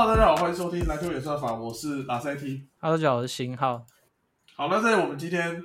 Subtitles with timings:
[0.00, 2.68] Hello，大家好，欢迎收听篮球演算法，我是拉塞 T。
[2.78, 3.84] Hello，大家好，我是新浩。
[4.54, 5.60] 好，那在我们今天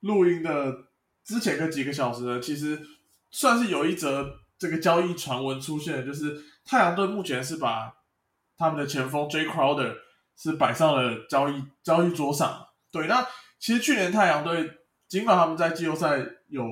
[0.00, 0.74] 录音的
[1.22, 2.80] 之前跟几个小时呢，其实
[3.30, 4.26] 算是有一则
[4.58, 7.92] 这个交易传闻出现，就是太阳队目前是把
[8.56, 9.94] 他们的前锋 J Crowder
[10.34, 12.66] 是摆上了交易交易桌上。
[12.90, 13.22] 对，那
[13.58, 14.66] 其实去年太阳队
[15.08, 16.64] 尽管他们在季后赛有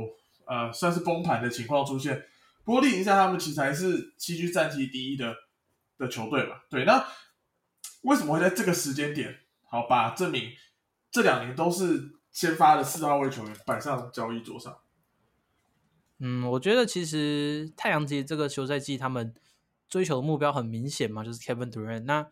[0.47, 2.25] 呃算是崩盘的情况出现，
[2.65, 5.37] 不过例行赛他们其实还是七局战绩第一的
[6.03, 6.57] 的球队嘛。
[6.69, 7.07] 对，那
[8.03, 10.51] 为什么会在这个时间点好把这名
[11.11, 14.79] 这两年都是先发的四号位球员摆上交易桌上？
[16.19, 19.35] 嗯，我觉得其实太阳其这个休赛季他们
[19.89, 22.05] 追求的目标很明显嘛，就是 Kevin Durant。
[22.05, 22.31] 那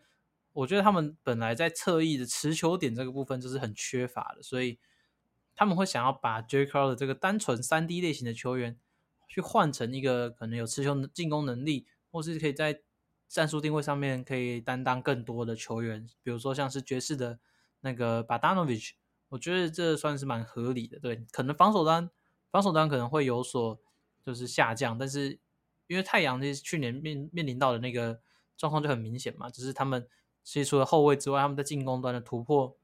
[0.53, 4.79] 我觉得他们本来在侧翼的持球点这个部分就是很缺乏的，所以
[5.55, 6.65] 他们会想要把 J.
[6.65, 8.79] Crow 的这个单纯三 D 类型的球员
[9.27, 12.81] 去换成一个可能有持球进攻能力，或是可以在
[13.31, 17.39] 战术定位上面可以担当更多的球员，比如说像是爵士的
[17.79, 18.91] 那个 Badanovich，
[19.29, 20.99] 我觉得这算是蛮合理的。
[20.99, 22.09] 对，可能防守端
[22.51, 23.79] 防守端可能会有所
[24.21, 25.39] 就是下降，但是
[25.87, 28.19] 因为太阳是去年面面临到的那个
[28.57, 30.07] 状况就很明显嘛，只是他们。
[30.43, 32.75] 其实除了后卫之外，他们在进攻端的突破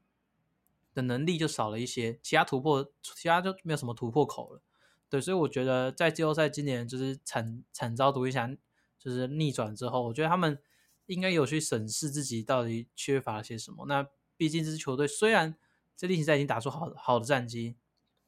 [0.94, 4.62] 的能力就少了一些，其他突破其他就没有什么突破口了。
[5.08, 8.56] 对，所以我觉得在季后赛今年就是惨惨遭独行侠
[8.98, 10.58] 就是逆转之后，我觉得他们
[11.06, 13.86] 应该有去审视自己到底缺乏了些什么。
[13.86, 15.56] 那毕竟这支球队虽然
[15.96, 17.76] 在例行赛已经打出好好的战绩，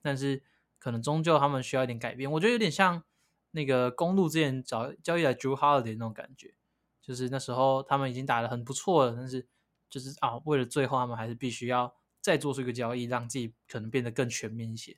[0.01, 0.43] 但是
[0.79, 2.31] 可能终究他们需要一点改变。
[2.33, 3.05] 我觉得有点像
[3.51, 6.55] 那个公路之前找交易来 Drew Holiday 那种感觉。
[7.01, 9.49] 就是那时候他们已经打的很不错了，但是
[9.89, 14.97] 就是啊，为了最后他们还是必须要再做出一个交易，让自己可能变得更全面一些。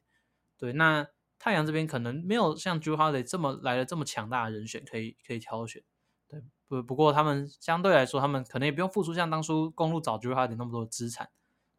[0.59, 1.07] 对，那
[1.43, 5.83] 太阳这边可能没有像 Drew Holiday 这么来了这么强大的人选可以可以挑选。
[6.29, 11.31] 对，不不过他们相对来说，他们可能也不用付出像当初公路找 Drew Holiday 那么多资产，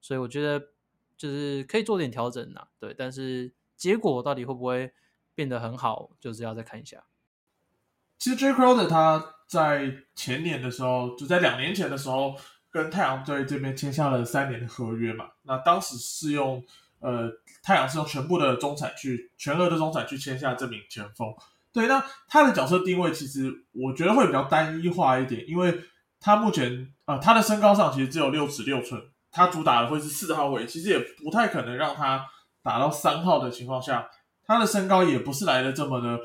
[0.01, 0.71] 所以我觉得
[1.15, 2.67] 就是可以做点调整呐。
[2.77, 4.93] 对，但是结果到底会不会
[5.33, 7.05] 变得很好，就是要再看一下。
[8.17, 9.33] 其实 J Crowder 他。
[9.45, 12.35] 在前年的时候，就在两年前的时候，
[12.71, 15.29] 跟太阳队这边签下了三年的合约嘛。
[15.43, 16.63] 那当时是用
[17.03, 17.29] 呃，
[17.61, 21.31] 太阳是用全部的中产去全额的中产去签下这名前锋。
[21.71, 25.81] 对，那他的角色定位其实我觉得会比较单一化一点，因为
[26.19, 28.99] 他目前呃他的身高上其实只有六尺六寸，
[29.31, 32.25] 他主打的会是四号位，其实也不太可能让他
[32.63, 34.09] 打到三号的情况下，
[34.45, 36.19] 他的身高也不是来的这么的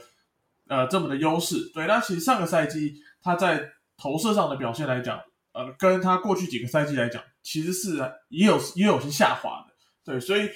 [0.68, 1.70] 呃这么的优势。
[1.74, 3.02] 对，那其实上个赛季。
[3.20, 5.20] 他在投射上的表现来讲，
[5.52, 7.96] 呃，跟他过去几个赛季来讲，其实是
[8.28, 9.66] 也有也有些下滑，
[10.08, 10.48] 对，所以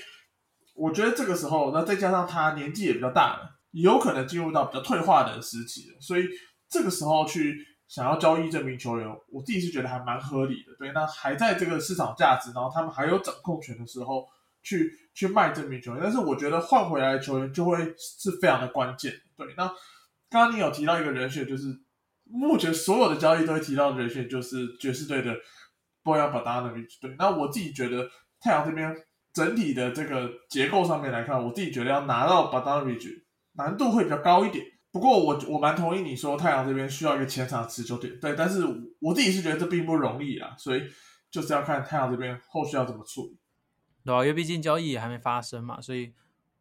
[0.74, 6.26] 我觉得这个时候，那再加上他年纪也比较大了，有可能进入到比较退化的时期了，所以
[6.70, 14.26] 这个时候去想要交易这名球员，我自己是觉得还蛮合理的，对，那还在这个市场价值，然后他们还有掌控权的时候，
[14.62, 19.66] 去去卖这名球员，但是我觉得换回来的球员就会是非常的关键，对，那
[20.30, 21.82] 刚刚你有提到一个人选，就是。
[22.34, 25.34] 目前所有的交易都会提到的人选就是爵士队的
[26.02, 26.86] Boyan Bogdanovic。
[26.98, 28.08] 对，那我自己觉得
[28.40, 28.96] 太阳这边
[29.32, 33.22] 整体的这个结构上面来看，我自己觉得要拿到 Budaj
[33.52, 34.64] 难度会比较高一点。
[34.90, 38.60] 不过我我蛮同意你说太阳这边需要一个前场持球点，对，但是
[39.00, 40.82] 我自己是觉得这并不容易啊，所以
[41.30, 43.38] 就是要看太阳这边后续要怎么处理。
[44.04, 46.12] 对啊，因为毕竟交易也还没发生嘛，所以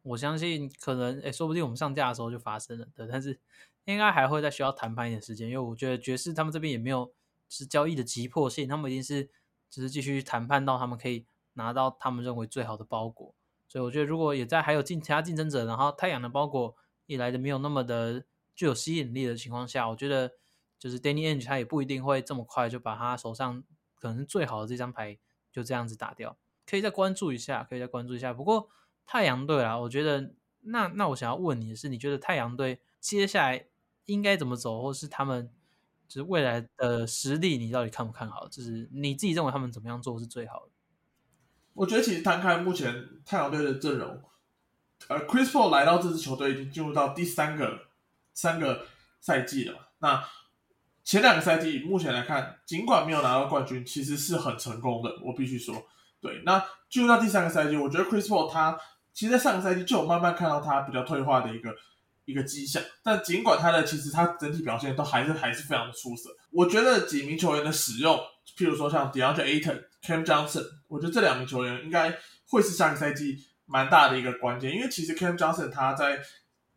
[0.02, 2.86] 我相信可能诶，说不定我们上架的时候就发生了。
[2.94, 3.38] 对，但是。
[3.84, 7.12] 应该还会再需要谈判一点时间，因为我觉得爵士他们这边也没有
[7.48, 9.28] 是交易的急迫性，他们一定是
[9.68, 13.34] 只是继续谈判到他们可以拿到他们认为最好的包裹。
[13.68, 16.76] 所以我觉得如果也在还有竞其他竞争者，然后太阳的包裹
[17.06, 18.24] 也来的没有那么的
[18.54, 20.32] 具有吸引力的情况下，我觉得
[20.78, 23.64] 就是 Danny Ainge 他也不一定会这么快就把他手上
[23.94, 25.18] 可能最好的这张牌
[25.50, 26.36] 就这样子打掉，
[26.66, 28.32] 可以再关注一下，可以再关注一下。
[28.32, 28.68] 不过
[29.06, 33.66] 太阳队啊，我觉得那那我想要问你的是，你觉得太阳队接下来？
[34.06, 35.48] 应该怎么走，或是他们
[36.08, 38.48] 就是未来的实力，你到底看不看好？
[38.48, 40.71] 就是你自己认为他们怎么样做是最好的？
[41.74, 44.22] 我觉得其实摊开目前太阳队的阵容，
[45.08, 47.86] 呃，Chris Paul 来到这支球队已经进入到第三个
[48.34, 48.86] 三个
[49.20, 49.88] 赛季了。
[49.98, 50.22] 那
[51.04, 55.16] 前两个赛季目前来看，尽管没有拿到冠军，其实是很成功的。
[55.22, 55.86] 我必须说，
[56.20, 56.42] 对。
[56.44, 58.78] 那进入到第三个赛季，我觉得 Chris Paul 他
[59.12, 61.74] 其实，在上个赛季就有慢慢看到他比较退化的一个。
[62.24, 66.30] 一个迹象，但尽管他的其实他整体表现都还是还是非常的出色。
[66.52, 68.16] 我觉得几名球员的使用，
[68.56, 72.16] 譬如说像 DeAndre Ayton、Cam Johnson，我觉得这两名球员应该
[72.48, 74.74] 会是下个赛季蛮大的一个关键。
[74.74, 76.20] 因为其实 Cam Johnson 他在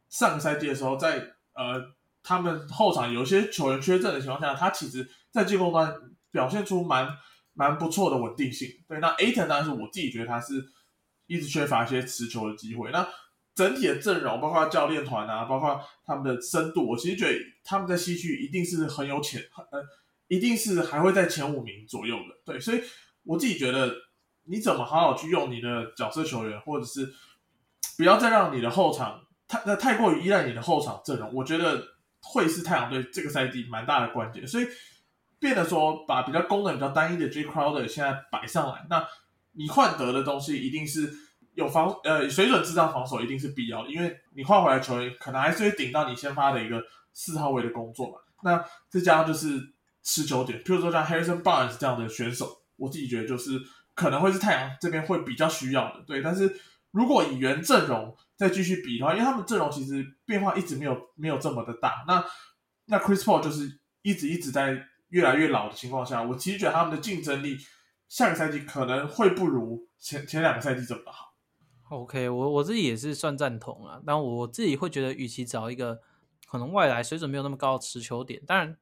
[0.10, 1.94] 上个赛季的时候，在呃
[2.24, 5.94] 他们后场有些球员缺阵的情况下，他其实在进攻端
[6.32, 7.10] 表现出蛮
[7.54, 8.70] 蛮不错的稳定性。
[8.88, 10.64] 对，那 Aton 当然是我自己觉得他是
[11.28, 12.92] 一直缺乏一些持球的机会。
[12.92, 13.08] 那
[13.56, 19.82] 整体的阵容，包括教练团啊，包括他们的深度，我其实觉得他们在西区一定是很有潜，呃，
[20.28, 22.36] 一定是还会在前五名左右的。
[22.46, 22.82] 对，所以
[23.26, 23.94] 我自己觉得，
[24.46, 27.14] 你怎么好好去用你的角色球员，或者是
[27.98, 31.84] 不要再让你的后场太那太过于依赖你的后场阵容，我觉得
[32.22, 34.48] 会是太阳队这个赛季蛮大的关键。
[34.48, 34.68] 所以
[35.40, 39.06] 变得说，把比较功能比较单一的 J Crowder 现在摆上来，那
[39.52, 41.26] 你换得的东西一定是。
[41.56, 46.84] 有防呃水准智障防守一定是必要的，因为你换回来球员可能还是会顶到你先发的一个
[47.14, 48.18] 四号位的工作嘛。
[48.44, 49.74] 那再加上就是
[50.04, 53.60] 持球点，譬如说像 Harrison Barnes 这样的选手，我自己觉得就是
[53.94, 56.04] 可能会是太阳这边会比较需要的。
[56.06, 56.60] 对，但是
[56.92, 62.04] 如果以原阵容再继续比的话，因为他们阵容其实变化一直没有没有这么的大。
[62.08, 62.26] 那
[62.86, 67.58] 那 Chris Paul 就是一直一直在越来越老的情况下，我其实觉得他们的竞争力
[68.08, 71.34] 下个赛季可能会不如前前两个赛季这么好。
[71.90, 76.02] OK，我我自己也是算赞同啊，但我自己会觉得，与其找一个
[76.48, 78.76] 可能外来水准没有那么高的持球点，当然，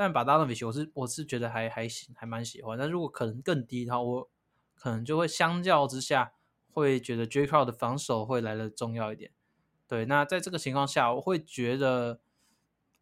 [0.00, 2.78] 但把 d a n o v i c 我是我是觉得还还行，还蛮喜欢。
[2.78, 4.30] 但如果可能更低的话，我
[4.74, 6.32] 可能就会相较之下
[6.72, 9.30] 会觉得 J Crow 的防守会来的重要一点。
[9.86, 12.18] 对，那在这个情况下，我会觉得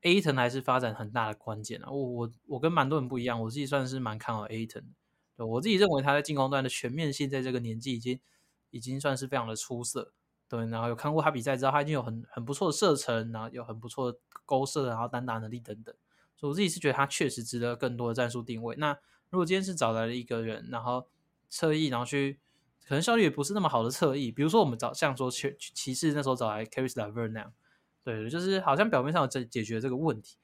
[0.03, 1.89] Aton 还是发展很大的关键啊。
[1.89, 4.87] 我我我跟蛮多人不一样，我自己算是蛮看好 Aton 的。
[5.37, 8.21] 对我自己认为他在进攻端的全面性，在这个年纪已经。
[8.71, 10.13] 已经算是非常的出色，
[10.47, 15.95] 对，然后有看过他比赛，知道他已经有很很不错的射程，然后有很不错的勾射，然后单打能力等等，
[16.41, 18.75] 我自己是觉得他确实值得更多的战术定位。
[18.77, 18.99] 那
[19.31, 21.07] 如果今天是找来了一个人，然后
[21.49, 22.39] 侧翼，然后去
[22.87, 27.53] 可能效率也不是那么好的侧翼，比如说我们找像说骑骑士那时候找来 Caris Lever 那样，
[28.05, 30.37] 对，就是好像表面上解解决这个问题，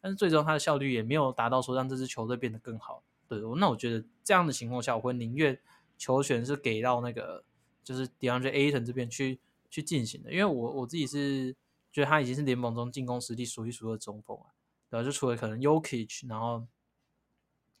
[0.00, 3.02] 但是最终他的效率也没有达到说让这支球队变得更好。
[3.28, 5.58] 对，那我觉得这样的情况下，我会宁愿
[5.96, 7.44] 球权是给到那个。
[7.84, 11.52] 就是 DeAndre Ayton 这边去去进行的，因为我我自己是
[11.90, 14.54] 觉得他已经是联盟中进攻实力数一数二中锋了，
[14.92, 15.04] 然后？
[15.04, 16.66] 就除了可能 Yokich，然后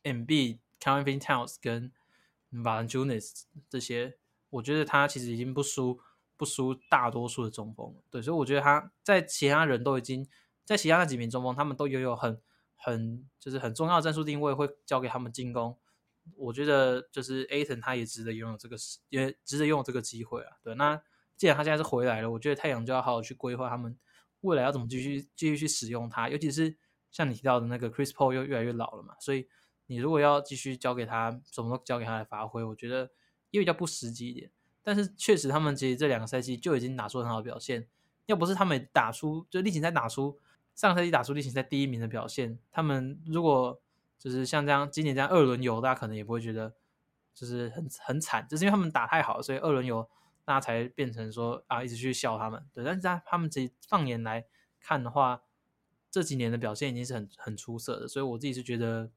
[0.02, 1.92] MB、Kevin Towns 跟
[2.50, 4.18] Valanciunas 这些，
[4.50, 6.00] 我觉得他其实已经不输
[6.36, 8.02] 不输大多数的中锋了。
[8.10, 10.26] 对，所以我觉得他在其他人都已经
[10.64, 12.40] 在其他那几名中锋，他们都拥有很
[12.76, 15.78] 很就是很重要的战术定位，会交给他们进攻。
[16.36, 18.76] 我觉得就是 Aton 他也值得拥有这个，
[19.08, 20.56] 也值得拥有这个机会啊。
[20.62, 21.02] 对，那
[21.36, 23.98] 既然他现在是回来了，我觉得太阳就要好好去规划他们
[24.42, 26.28] 未来要怎么继续继续去使用他。
[26.28, 26.76] 尤其是
[27.12, 29.46] 像你提到的那个 Chris Paul 又越来越老了嘛，所以
[29.86, 33.10] 你如果要继续交给他，什么都交给他来发挥，我觉得
[33.50, 34.50] 也比较不实际一点。
[34.82, 37.86] 但是确实，他们其实这两个赛季就已经打出很好的表现。
[38.26, 40.38] 要不是他们打出就例行赛打出
[40.74, 43.80] 上赛季打出例行赛第一名的表现，他们如果
[44.16, 46.72] 就是像这样，今年这样二轮游，大家可能也不会觉得
[47.34, 50.08] 就是很很惨，就是因为他们打太好，所以二轮游
[50.44, 52.64] 大家才变成说啊，一直去笑他们。
[52.72, 54.46] 对，但是他他们自己放眼来
[54.80, 55.42] 看的话，
[56.12, 59.10] 这几年的表现已经是很很出色的，所以我自己是觉得，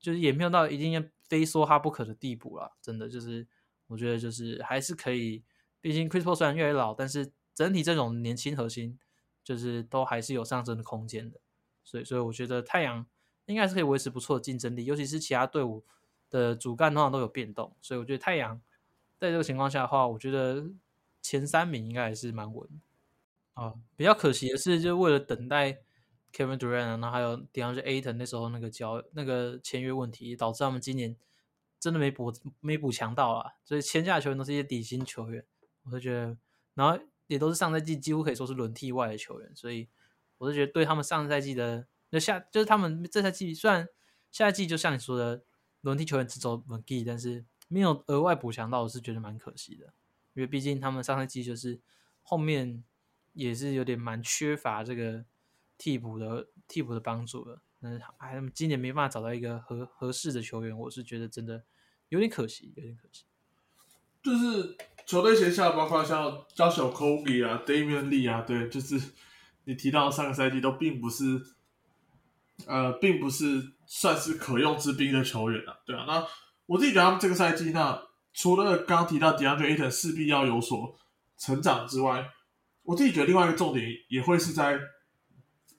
[0.00, 2.76] 就是也没有到一定要非说他不可的地步了。
[2.82, 3.46] 真的，就是
[3.86, 5.44] 我觉得就是还是可以，
[5.80, 8.98] 毕竟 Chris Paul 虽然越来越老，但是整体这种年轻核心
[9.44, 11.38] 就是都还是有上升的空间的。
[11.84, 13.06] 所以，所以我觉得太阳。
[13.46, 15.82] 应该是可以维持不错的竞争力，尤其是其他队伍
[16.28, 18.60] 的主干通常都有变动，所以我觉得太阳
[19.16, 20.68] 在这个情况下的话，我觉得
[21.22, 22.68] 前三名应该还是蛮稳
[23.54, 23.72] 啊。
[23.96, 25.78] 比较可惜的是，就为了等待
[26.32, 31.16] Kevin Durant，然后还有 DeAndre Ayton 那时候那个交那个签约问题，导致他们今年
[31.80, 33.52] 真的没补没补强到啊。
[33.64, 35.44] 所以签下的球员都是一些底薪球员，
[35.84, 36.36] 我就觉得，
[36.74, 39.88] 然后也都是上赛季几乎可以说是轮替外的球员，所以
[40.38, 41.86] 我就觉得对他们上赛季的。
[42.10, 43.86] 那下就是他们这赛季虽然
[44.30, 45.42] 下赛季就像你说的
[45.82, 49.92] 轮替球员只走 m c g 但是没有额外补强到，我是觉得蛮可惜的。
[50.32, 51.80] 因为毕竟他们上赛季就是
[52.22, 52.82] 后面
[53.34, 55.24] 也是有点蛮缺乏这个
[55.78, 57.62] 替补的替补的帮助的。
[57.78, 61.64] 那还今年没办法找到一个合合适的球员，我是觉得真的
[62.10, 63.24] 有点可惜，有点可惜。
[64.22, 69.00] 就是球队学校包括像教手 Kobe 啊、Damian Lee 啊，对，就是
[69.64, 71.40] 你提到上个赛季都并不是。
[72.66, 76.04] 呃，并不是算是可用之兵的球员了，对啊。
[76.08, 76.26] 那
[76.66, 80.98] 我自己觉得他们这个赛季，那除了刚刚提到 DeAndre Ayton 势必要有所
[81.36, 82.28] 成长之外，
[82.82, 84.76] 我自己觉得另外一个重点也会是在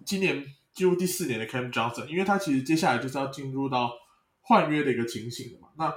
[0.10, 3.94] 今年进入第四年的 Cam Johnson，因为他其实接下来就是要进入到
[4.42, 5.68] 换约的一个情形了嘛。
[5.78, 5.94] 那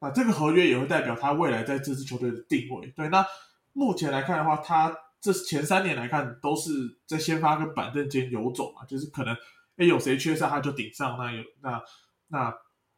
[0.00, 2.86] 那这个合约也会代表他未来在这支球队的定位。
[2.94, 3.26] 对，那
[3.72, 6.70] 目前来看的话，他这前三年来看都是
[7.04, 9.36] 在先发跟板凳间游走嘛，就是可能。
[9.76, 11.82] 哎，有谁缺上他就顶上，那有那
[12.28, 12.54] 那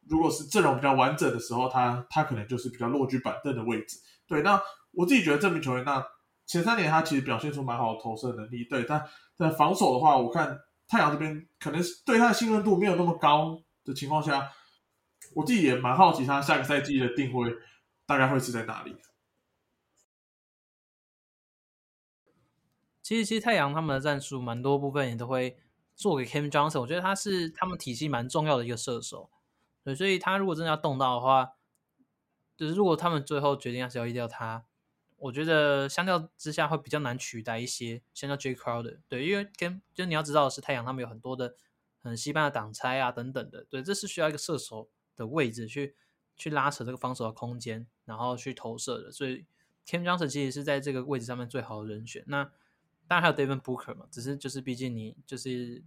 [0.07, 3.97] 如果是阵容比较完整的时候，他他可能就是比较落居板凳的位置。
[4.27, 4.61] 对，那
[4.91, 6.05] 我自己觉得这名球员，那
[6.45, 8.63] 前三年他其实表现出蛮好的投射能力。
[8.65, 14.51] 对，但在防守的话，我看太阳这边可能是对他的信任度没有那么高的情况下，
[15.33, 17.51] 我自己也蛮好奇他下个赛季的定位
[18.05, 18.95] 大概会是在哪里。
[23.01, 25.59] 其实，其实太阳他们的战术蛮多部分也都会
[25.95, 29.29] 做给 Cam Johnson，我觉得他是他们体系蛮重要的一个射手。
[29.83, 31.51] 对，所以他如果真的要动到的话，
[32.57, 34.65] 就是如果他们最后决定要交易掉他，
[35.25, 38.99] 我觉得相较之下会比较难取代一些，相较 J Crowder。
[39.07, 41.55] 对，因为跟就你要知道的是，太阳他们有很多的
[42.03, 45.95] 很西班牙挡拆啊等等的，对，这是需要一个射手的位置去
[46.35, 49.11] 去拉扯这个防守的空间，然后去投射的。
[49.11, 49.47] 所以
[49.87, 52.23] Cam Johnson 其实是在这个位置上面最好的人选。
[52.27, 52.43] 那
[53.07, 55.83] 当然还有 David Booker 嘛，只是就是毕竟你就是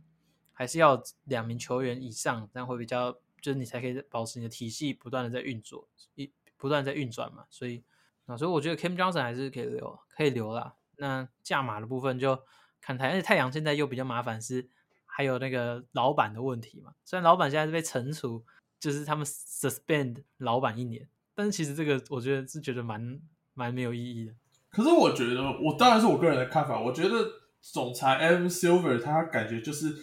[0.53, 7.47] 还是要两名球员以上，这样会比较，就是你才可以保持你的体系不断的在运作，一不断在运转嘛。
[7.49, 7.85] 所以
[8.29, 10.75] 啊，所以我觉得 Cam Johnson 还是可以留，可以留啦。
[10.99, 12.39] 那价码的部分就
[12.81, 14.69] 看太，而且太阳现在又比较麻烦，是
[15.07, 16.93] 还有那个老板的问题嘛。
[17.05, 18.45] 虽然老板现在是被惩处，
[18.79, 23.21] 就是他们 suspend 老板一年，但是其实这个我觉得是觉得蛮
[23.55, 24.35] 蛮没有意义的。
[24.71, 26.79] 可是我觉得，我当然是我个人的看法。
[26.79, 27.15] 我觉得
[27.63, 29.97] 总裁 M Silver 他感觉就是，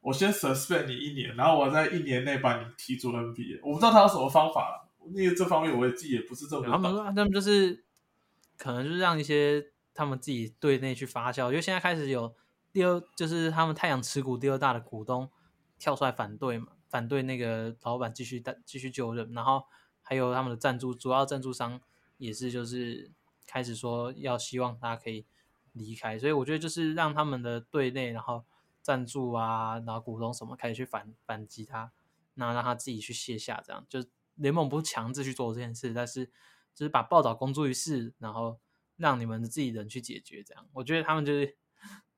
[0.00, 3.60] 我先 suspend 你一年，然后我在一年内把你踢出 NBA。
[3.62, 6.66] 我不知道他有什么方法，因为这方面我也自己也不是这么。
[6.66, 7.84] 他们他们就是
[8.56, 12.34] 可能就是让一些他们自己队内去发酵，因为现在开始有
[12.72, 15.30] 第二，就是他们太阳持股第二大的股东
[15.78, 19.64] 跳出来反对嘛，反对那个老板继续继续就任，然后
[20.02, 21.80] 还有他们的赞助主要赞助商
[22.18, 23.12] 也是就是。
[23.52, 25.26] 开始说要希望他可以
[25.72, 28.44] 离开，所以我觉得就是让他们的队内，然后
[28.80, 31.90] 赞助啊，然后股东什么开始去反反击他，
[32.34, 34.04] 那让他自己去卸下，这样就
[34.40, 36.26] 联盟不是强制去做这件事，但是
[36.74, 38.58] 就是把报道公诸于世，然后
[38.96, 41.56] 让你们自己人去解决，这样我觉得他们就是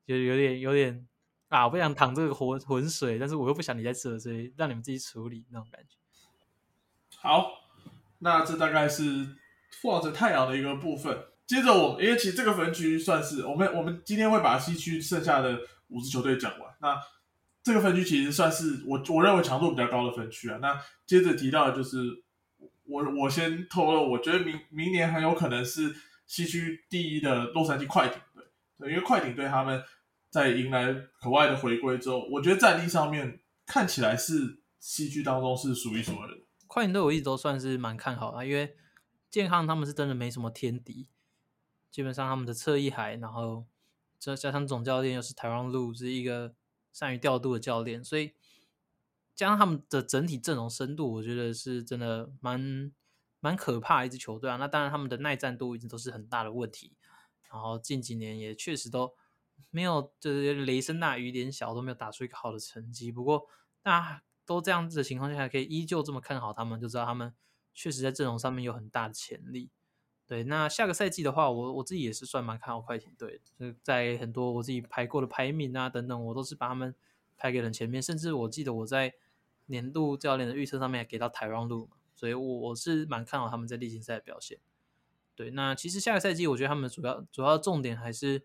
[0.07, 1.07] 就有点有点
[1.49, 5.97] 啊，我不想淌这个浑浑水，但是我又不想你在这，所以让你们自己处理那种感觉。
[7.19, 7.51] 好，
[8.21, 9.37] 那这大概是。
[9.83, 11.19] 或者太阳的一个部分。
[11.47, 16.75] 接着我，因为其实这个分区算是我们，我们今天会把西区剩下的五支球队讲完。
[16.83, 16.95] 那
[17.63, 20.59] 这个分区其实算是我我认为强度比较高的分区啊。
[20.63, 21.99] 那接着提到的就是
[22.85, 25.95] 我我先透露，我觉得明明年很有可能是
[26.27, 28.45] 西区第一的洛杉矶快艇队。
[28.79, 29.83] 对，因为快艇队他们
[30.31, 36.35] 在迎来可外的回归之后，我觉得战力上面看起来是西区当中是数一数二的。
[36.67, 38.77] 快艇队我一直都算是蛮看好啊，因为。
[39.33, 41.09] 健康他们是真的没什么天敌，
[41.91, 43.65] 基本上他们的侧翼海，然后
[44.19, 46.53] 再加上总教练又是台湾路，是一个
[46.93, 48.35] 善于调度的教练，所以
[49.35, 52.93] 加上他们的整体阵容深度，我觉得是真的蛮
[53.41, 54.57] 蛮可怕的一支球队啊。
[54.57, 56.97] 那当然他们的耐战度一直都是很大的问题，
[57.51, 59.15] 然后近几年也确实都
[59.71, 63.11] 没有就是雷声大雨点小都没有打出一个好的成绩。
[63.11, 63.47] 不过
[63.83, 67.35] 大家都这样子的情况下，可以依旧这么看好他们，就知道他们。
[67.75, 69.71] 确实，在阵容上面有很大的潜力。
[70.27, 73.75] 对，那下个赛季的话，我我自己也是算蛮看好快艇队的。
[73.83, 76.95] 在很多我自己排过的排名啊等等，我都是把他们
[77.37, 78.01] 排给了前面。
[78.01, 79.13] 甚至我记得我在
[79.67, 84.59] 年度教练的预测上面给到台湾路嘛，所以我我是蛮看好他们在例行赛的表现。
[85.35, 88.43] 对，那其实下个赛季，我觉得他们主要主要重点还是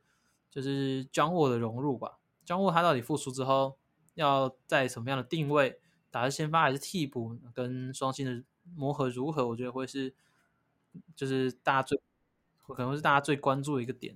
[0.51, 2.19] 就是江沃的融入吧。
[2.43, 3.77] 江沃他到底复出之后，
[4.15, 5.79] 要在什么样的定位，
[6.11, 8.43] 打是先发还是替补，跟双星的。
[8.75, 9.47] 磨合如何？
[9.47, 10.13] 我觉得会是，
[11.15, 11.99] 就是大家最
[12.67, 14.15] 可能是大家最关注的一个点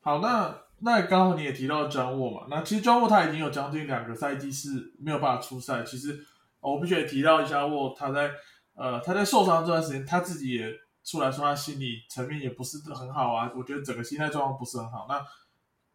[0.00, 5.82] 好，那那刚好你也提到张沃嘛，那其实张沃他已经有将近两个赛季是没有办法出赛。
[5.82, 6.22] 其实
[6.60, 8.30] 我必须也提到一下沃，他在
[8.74, 10.70] 呃他在受伤这段时间，他自己也
[11.02, 13.50] 出来说他心理层面也不是很好啊。
[13.56, 15.06] 我觉得整个心态状况不是很好。
[15.08, 15.24] 那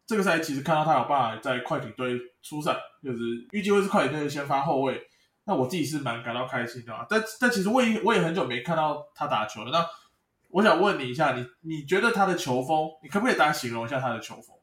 [0.06, 3.18] 这个赛季其实看到他有办法在快艇队出赛，就是
[3.52, 5.00] 预计会是快艇队先发后卫。
[5.44, 9.70] 那我自己是蛮感到开心的啊，但但其实我也我也很久没看到他打球了。
[9.70, 9.86] 那
[10.50, 14.56] 我想问你一下，你你觉得他的球风，你可不可以大家形容一下他的球风？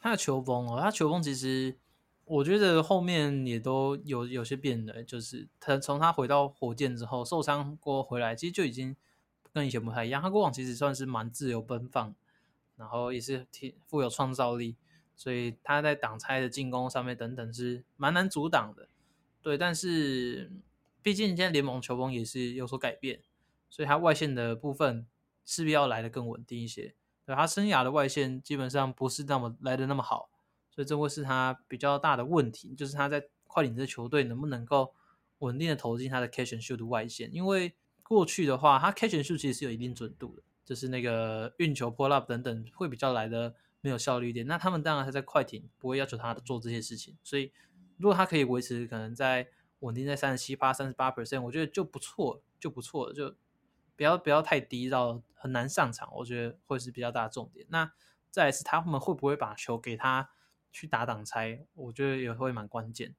[0.00, 1.76] 他的球风哦，他球风其实
[2.24, 8.94] 我觉得后面也都有有些变的，就是他从他回到火箭之后受伤过回来，其实就已经
[9.52, 10.22] 跟以前不太一样。
[10.22, 12.14] 他过往其实算是蛮自由奔放，
[12.76, 14.76] 然后也是挺富有创造力，
[15.16, 18.88] 所以他在挡拆的进攻上面等等是蛮难阻挡的。
[19.42, 20.50] 对，但是
[21.02, 23.20] 毕竟现在联盟球风也是有所改变，
[23.74, 25.04] 所以他外线的部分
[25.44, 26.94] 势必要来的更稳定一些。
[27.26, 30.30] 对他生涯的外线基本上不是那么来的那么好，
[30.70, 34.94] 所以这会是他比较大的问题，就是他在快艇这球队能不能够
[35.40, 44.46] 稳定的投进他的 catch and shoot 的外线，因为过去的话，他 catch and shoot 其实是有一定准度的，就是那个运球 pull up 等等会比较来的没有效率一点。
[44.46, 47.50] 那他们当然还在快艇不会要求他做这些事情，所以
[47.96, 49.48] 如果他可以维持可能在
[49.80, 53.34] 稳定在三十七八、三十八 percent，我觉得就不错，就不错，就
[53.96, 57.66] 不要不要太低到很难上场，我觉得会是比较大的重点。
[57.70, 57.92] 那
[58.30, 60.30] 再是他们会不会把球给他
[60.72, 63.14] 去打挡拆，我觉得也会蛮关键。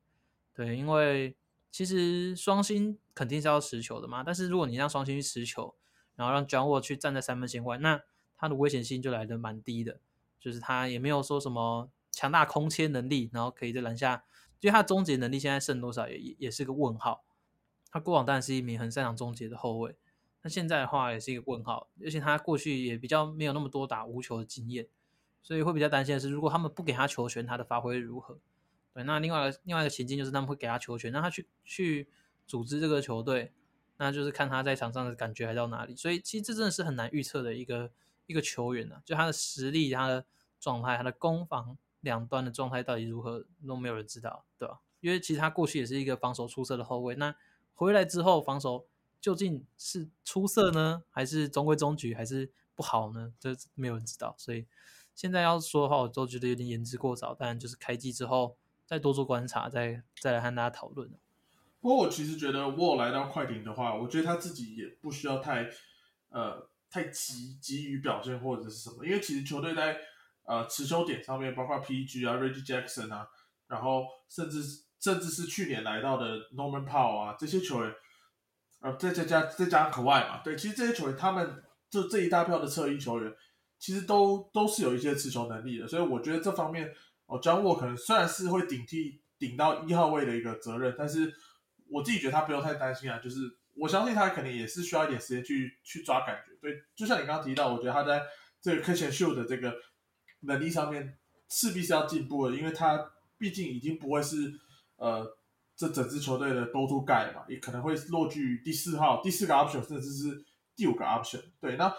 [0.54, 1.36] 对，因为
[1.72, 5.76] 其实双星肯定是要持球的嘛，但是如果你让双星去持球，
[6.16, 8.02] 然后让 John Wall 去站在三分线外，那
[8.38, 10.00] 他的危险性就来的蛮低的，
[10.40, 14.26] 就是他也没有说什么强大空切能力，然后可以在篮下。
[14.62, 17.24] 因为他终结能力现在剩多少也也是个问号。
[17.92, 19.96] 他过往当然是一名很擅长终结的后卫，
[20.46, 21.90] 那现在的话也是一个问号。
[22.04, 24.88] 而且他过去也比较没有那么多打无球的经验，
[25.42, 28.38] 所以会比较担心的是，如果他们不给他球权，他的发挥如何？
[28.94, 32.08] 对，那另外另外一个情境就是他们会给他球权，让他去去
[32.46, 33.52] 组织这个球队，
[33.98, 35.96] 那就是看他在场上的感觉还到哪里。
[35.96, 37.92] 所以其实这真的是很难预测的一个
[38.28, 40.26] 一个球员呢，就他的实力、他的
[40.60, 41.78] 状态、他的攻防。
[42.02, 44.80] 两端的状态到底如何都没有人知道，对吧？
[45.02, 47.36] 因为其实他过去也是一个防守出色的后卫，那
[47.74, 48.86] 回来之后防守
[49.26, 53.34] 究竟是出色呢，还是中规中矩，还是不好呢？
[53.40, 54.36] 这没有人知道。
[54.38, 54.68] 所以
[55.16, 57.34] 现在要说的话，我都觉得有点言之过早。
[57.34, 58.56] 但，就是开机之后
[58.86, 61.10] 再多做观察，再再来和大家讨论。
[61.82, 65.68] 不过我其实觉得沃来到快艇的话，我觉得他自己也不需要太
[66.30, 69.98] 呃太急急于表现或者是什么，因为其实球队在。
[70.48, 73.28] 呃，持球点上面包括 PG 啊，Reggie Jackson 啊，
[73.66, 74.62] 然后甚至
[75.00, 77.92] 甚至是去年来到的 Norman Powell 啊，这些球员，
[78.86, 83.34] 呃，再再加再加上可外嘛，对，其实这些球员他们就这一大票的侧翼球员，
[83.80, 86.94] 其实都都是有一些持球能力的，所以我觉得这方面，
[87.26, 91.34] 哦，John Wall 可能虽然是会顶替顶到一号位的一个责任，但是
[91.90, 93.40] 我自己觉得他不用太担心啊，就是
[93.76, 98.22] 我相信他可能也是需要一点时间去去抓感觉，对，就像你刚刚提到，我觉得他在
[98.62, 99.74] 这个 Keshi 的这个。
[100.42, 101.18] 能力上面
[101.50, 103.04] 势必是要进步的，因为他
[103.36, 104.54] 毕竟已经不会是
[104.98, 105.26] 呃
[105.76, 111.42] 这整支球队的 go to guy 嘛，也可能会落居第四号、第四个 option，甚至是第五个 option。
[111.60, 111.94] 对，那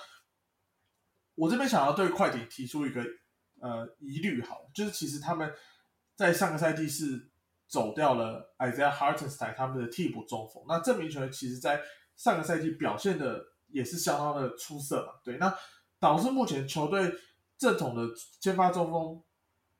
[1.35, 3.05] 我这边想要对快艇提出一个
[3.61, 5.53] 呃疑虑，好，就是其实他们
[6.15, 7.31] 在上个赛季是
[7.69, 11.81] 走掉了 Isaiah Hartenstein 他们的替补中锋，那这名球员其实在
[12.17, 15.55] 上个赛季表现的也是相当的出色嘛，对，那
[15.99, 17.13] 导致目前球队。
[17.59, 18.03] 正统的
[18.39, 19.25] 先发中锋，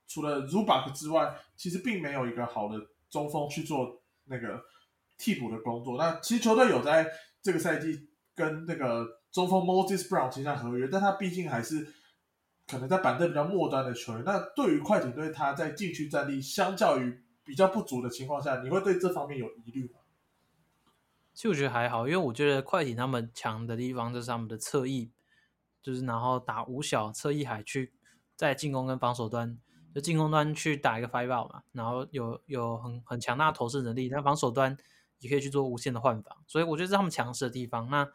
[0.09, 2.79] 除了 Zubac 之外，其实并没有一个好的
[3.17, 4.63] 中锋去做那个
[5.17, 5.97] 替补的工作。
[5.97, 11.95] 那其实球队有在这个赛季跟那个中锋 Moses Brown 签下合约，但他毕竟还是
[12.67, 14.23] 可能在板凳比较末端的球员。
[14.25, 20.01] 那对于快艇队，他在禁区战力相较于比较不足的情况下，你会对这方面有疑虑吗？
[21.33, 25.11] 其实我觉得还好，因为我觉得快艇他们强的地方就是他们的侧翼。
[25.83, 27.93] 就是然后打五小侧翼海去
[28.35, 29.57] 在进攻跟防守端，
[29.97, 34.77] 就进攻端去打一个 five out 嘛，然后有有很很强大的投射能力，但防守端
[35.21, 37.89] 也可以去做无限的换防，所以我觉得是他们强势的地方。
[37.89, 38.07] 那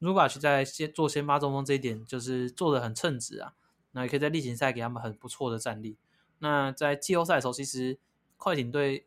[0.00, 3.54] Rubac 在先做先发中锋这一点就是做的很称职啊，
[3.90, 5.96] 那也可以在例行赛给他们很不错的战力。
[6.38, 7.98] 那在季后赛的时候，其实
[8.36, 9.06] 快艇队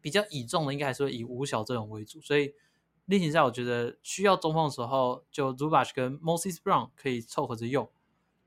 [0.00, 2.54] 比较倚重的应该还是以五小阵容为主，所以。
[3.04, 7.88] 例行赛我觉得需要中锋的时候，就 Zubac 跟 Moses Brown 可以凑合着用，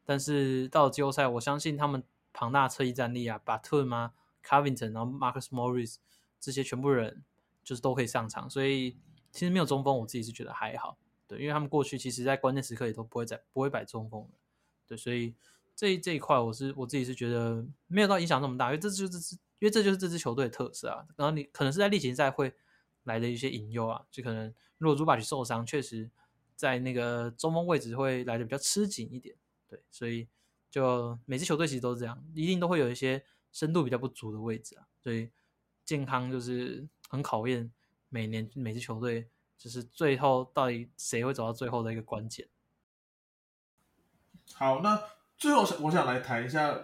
[0.04, 2.04] 但是到了季后赛，我相信他们
[2.40, 5.98] 庞大侧翼战力啊，巴特吗 Covington，然后 Marcus Morris
[6.40, 7.26] 这些全部人
[7.66, 8.96] 就是都可以上场，所以
[9.30, 10.98] 其实没有中锋，我自己是觉得还好，
[11.28, 14.38] 对，因为他们过去其实在关键时刻也都不会在不会摆中锋的，
[14.88, 15.36] 对，所以
[15.76, 22.54] 这这一块我是我自己是觉得没有到影响那么大，因为这就是因为这就是这支球队的特色啊，然后你可能是在例行赛会。
[23.06, 26.12] 来的一些隐忧啊，就可能如果朱巴奇受伤，确实
[26.56, 29.36] 在那个中锋位置会来的比较吃紧一点，
[29.68, 30.28] 对，所以
[30.70, 35.30] 就每支球队其实都是这样，一定都会有一些深度比较不足的位置啊，所以
[35.84, 37.72] 健康就是很考验
[38.10, 42.48] 每年每支球队，就是最后到底谁会走到最后的一个关键。
[44.54, 45.02] 好，那
[45.38, 46.80] 最后我想来谈一下，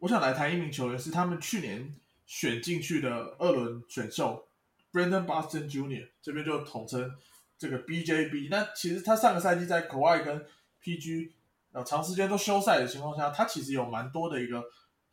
[0.00, 1.94] 我想来谈一名球员是他们去年
[2.26, 4.44] 选进去的二轮选秀。
[4.90, 7.14] Brandon Boston Junior，这边就统称
[7.58, 8.48] 这个 BJB。
[8.50, 10.46] 那其实他上个赛季在国外跟
[10.82, 11.32] PG
[11.78, 14.62] 呃长时间都休赛的情况下，他其实有蛮多的一个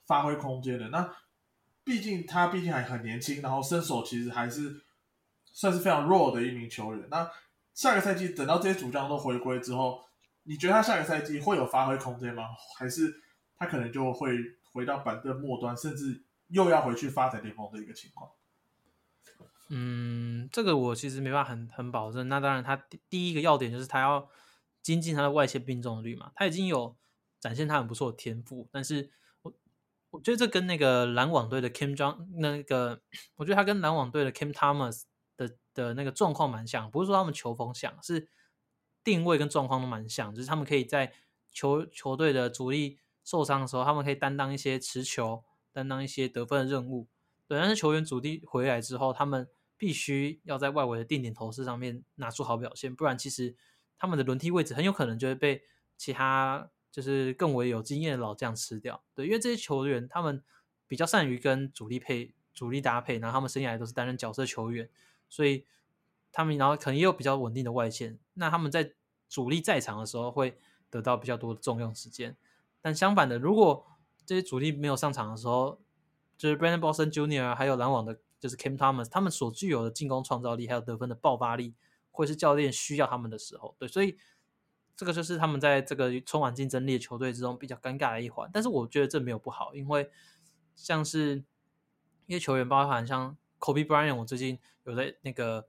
[0.08, 0.89] 发挥空间的。
[0.89, 1.15] 那
[1.84, 4.84] 毕竟他毕竟还很年轻，然后身手其实还是
[5.54, 7.08] 算是非常弱的一名球员。
[7.12, 7.30] 那
[7.75, 10.04] 下个赛季等到这些主将都回归之后，
[10.43, 12.49] 你觉得他下个赛季会有发挥空间吗？
[12.80, 13.21] 还是
[13.58, 14.36] 他可能就会
[14.73, 18.32] 回到板凳末端，甚至又要回去发展联盟的一个情况？
[19.69, 22.28] 嗯，这个我其实没办法很很保证。
[22.28, 24.28] 那当然，他第第一个要点就是他要
[24.86, 26.32] 精进他的外线命中率嘛。
[26.36, 26.95] 他已经有
[27.39, 29.10] 展现他很不错的天赋，但是
[29.41, 29.52] 我
[30.12, 33.02] 我觉得这跟那个篮网队的 Kim John 那个，
[33.38, 35.02] 我觉得他跟篮网队的 Kim Thomas
[35.36, 38.30] 的的那个状况蛮像，不是说他们球风像，是
[39.04, 41.12] 定位跟状况都蛮像，就是他们可以在
[41.52, 45.43] 球球队的主力受伤的时候，他们可以担当一些持球，
[45.74, 47.08] 担当一些得分的任务。
[47.48, 53.56] 对，但是球员主力回来之后，他们必须要在外围的定点投射上面拿出好表现，不然其实
[53.98, 55.64] 他们的轮替位置很有可能就会被
[55.98, 59.04] 其他就是更为有经验的老将吃掉。
[59.14, 60.44] 对，因为这些球员他们
[60.88, 64.90] 比较善于跟主力配、主力搭配，然后他们生涯都是担任角色球员，
[65.30, 65.66] 所以
[66.32, 68.94] 他们然后可能也有比较稳定的外线，那他们在
[69.28, 70.58] 主力在场的时候会
[70.90, 72.38] 得到比较多的重用时间。
[72.82, 73.86] 但相反的，如果
[74.26, 75.82] 这些主力没有上场的时候，
[76.38, 81.74] 就是 Brandon Boston Junior 还有篮网的，就是 Kim Thomas，他们所具有的进攻创造力还有得分的爆发力，
[82.15, 83.75] 或是教练需要他们的时候。
[83.78, 84.17] 对，所以
[84.95, 88.49] 这个就是他们在这个充满竞争力的球队之中比较尴尬的一环。
[88.54, 90.10] 但是我觉得这没有不好，因为
[90.75, 91.43] 像是
[92.25, 95.67] 一些球员，包含像 Kobe Bryant，我最近有在那个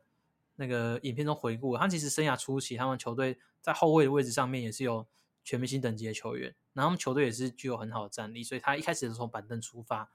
[0.55, 5.07] 那个影片中回顾，他其实生涯初期，他们球队在后卫的位置上面也是有
[5.43, 10.11] 全明星等级的球员，然后他们球队也是具有很好的战力，所以他一开始是从板凳出发。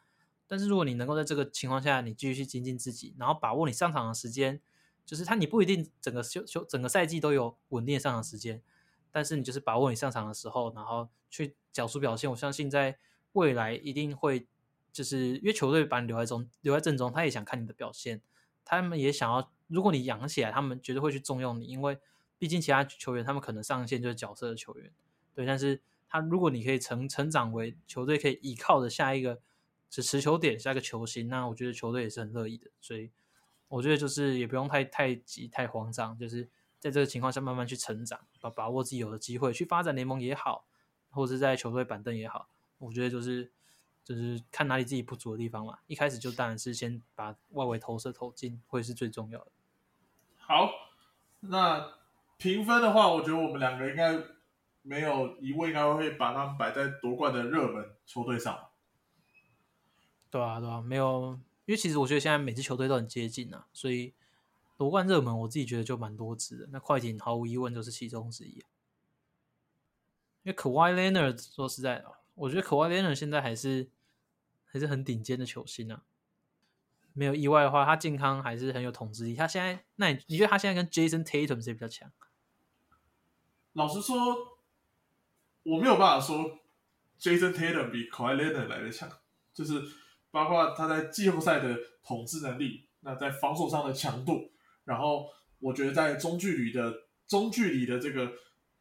[0.47, 4.61] 但是如果你能够在这个情况下，你继续去精进自己，然后把握你上场的时间，
[5.11, 8.61] 就是他你不一定整个休休整个赛季都有稳定的上场时间，
[9.11, 12.31] 但是你就是把握你上场的时候，然后去缴出表现。
[12.31, 12.97] 我相信在
[13.33, 14.47] 未来一定会，
[14.93, 18.21] 就是因为球队把你留在中留在阵中，他也想看你的表现，
[18.63, 21.99] 他们也想要，如果你养起来，他们绝对会去重用你，因为
[22.39, 24.89] 毕竟其他球员他们可能上线就是角色的球员，
[25.35, 29.41] 对，但是他如果你可以成成长为球队可以依靠的下一个。
[29.93, 33.11] 是持球点下一个球星，那我觉得球队也是很乐意的，所以
[33.71, 40.65] 我觉得就是也不用太太急太慌张，就是在这个情况下慢慢去成长，把把握自己有的机会去发展联盟也好，
[41.09, 43.49] 或者是在球队板凳也好，我觉得就是
[44.03, 45.79] 就是看哪里自己不足的地方嘛。
[45.87, 49.51] 一开始就当然是先把外围投射投进，会是最重要的。
[50.37, 50.69] 好，
[51.39, 51.93] 那
[52.37, 54.21] 评分的话，我觉得我们两个应该
[54.81, 58.67] 没有疑问，应该会把他们摆在夺冠的热门球队上。
[60.29, 64.13] 对啊，对啊，没有，因为其实我觉得现在每支球队都很接近啊，所以
[64.77, 66.67] 夺冠热门我自己觉得就蛮多支的。
[66.71, 68.65] 那快艇毫无疑问就是其中之一。
[70.43, 73.87] 因为 Kawhi Leonard 说实在的，我觉得 Kawhi Leonard 现在还是
[74.65, 76.03] 还是很顶尖的球星啊。
[77.13, 79.35] 没有意外的话，他健康还是很有统治力。
[79.35, 82.11] 他现在，那你你觉得他现在跟 Jason Tatum 谁比较强？
[83.73, 84.57] 老实说，
[85.63, 86.59] 我没有办法说
[87.19, 89.09] Jason Tatum 比 Kawhi Leonard 来的强，
[89.53, 90.00] 就是。
[90.31, 94.49] 包括他在季后赛的统治能力，那在防守上的强度，
[94.85, 95.27] 然后
[95.59, 98.31] 我觉得在中距离的中距离的这个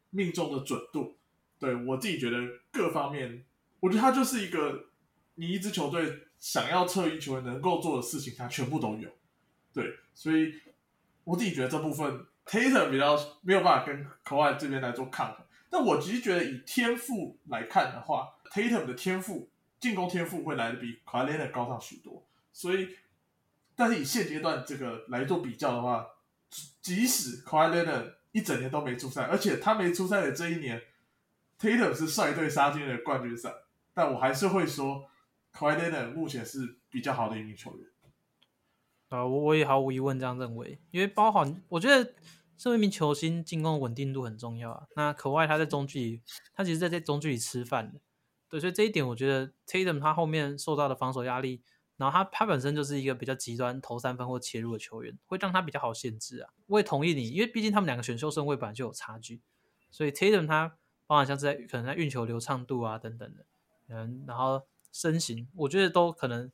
[0.09, 1.17] 命中的准度，
[1.59, 2.37] 对我自己觉得
[2.71, 3.45] 各方面，
[3.81, 4.85] 我觉得他就是一个
[5.35, 9.09] 你一支球队想要侧翼球员能够做的事情，他全部都有。
[9.73, 10.53] 对，所以
[11.23, 19.50] 我自己觉得这部分 Tatum 比较没有办法跟 Kawhi 这边来做抗衡，但我其实觉得以天赋来看的话，Tatum 的天赋。
[19.81, 22.95] 进攻天赋会来的比 k a w i l e n a 高上许多，所以，
[23.75, 26.07] 但是以现阶段这个来做比较的话，
[26.81, 30.81] 即使 k a w i l e n a 一整年都没出赛，而且他没出赛的这一年
[31.59, 33.51] ，Tatum 是率队杀进了冠军赛，
[33.93, 35.09] 但我还是会说
[35.51, 37.87] k a w i l e n a 目前是比较好的一名球员。
[39.09, 42.13] 啊，我我也毫无疑问这样认为，因为包含我觉得
[42.55, 44.83] 身为一名球星，进攻稳定度很重要啊。
[44.95, 46.21] 那可外他在中距离，
[46.53, 47.99] 他其实在在中距离吃饭的。
[48.51, 51.61] 对，所以这一点我觉得 Tatum 他后面受到的防守压力，
[51.95, 56.51] 然后他他本身就是一个比较极端投三分或切入的球员，会让他比较好限制啊。
[56.67, 59.39] 我也同意你，因为毕竟他们两个选秀顺位本来就有差距，
[59.89, 60.75] 所以 Tatum 他
[61.07, 63.45] 包含像是在可能在运球流畅度啊等等的，
[63.87, 66.51] 嗯，然后身形，我觉得都可能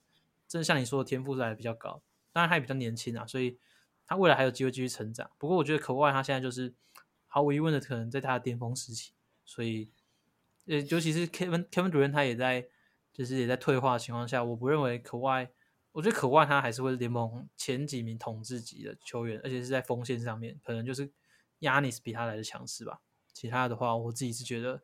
[0.48, 3.58] 真的像你说的天赋在比较高，当然他也比较年轻啊，所以
[4.06, 5.32] 他未来还有机会继续成长。
[5.40, 6.76] 不过我觉得可外他现在就是
[7.26, 9.90] 毫无疑问的可能在他的巅峰时期，所以。
[10.68, 12.68] 呃，尤其是 Kevin Kevin 主任，他也在，
[13.14, 15.50] 就是也在退化的情况下，我不认为可外，
[15.94, 21.10] 我觉得可外他还是会联盟前几名统治级的球员，而且是在锋线上面，可能就是
[21.62, 23.00] Yanis 比他来的强势吧。
[23.32, 24.84] 其他的话，我自己是觉得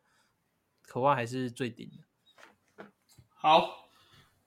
[0.80, 2.86] 可外还是最顶的。
[3.34, 3.90] 好，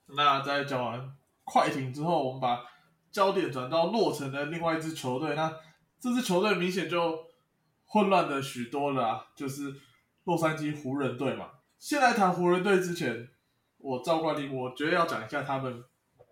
[0.06, 2.64] 那在讲完快艇之后，我们把
[3.12, 5.56] 焦点转到洛城的另外一支球队，那
[6.00, 7.28] 这支球队明显就
[7.84, 9.72] 混乱的许多了，就是。
[10.28, 13.30] 洛杉矶湖人队嘛，先来谈湖人队之前，
[13.78, 15.82] 我照惯例，我觉得要讲一下他们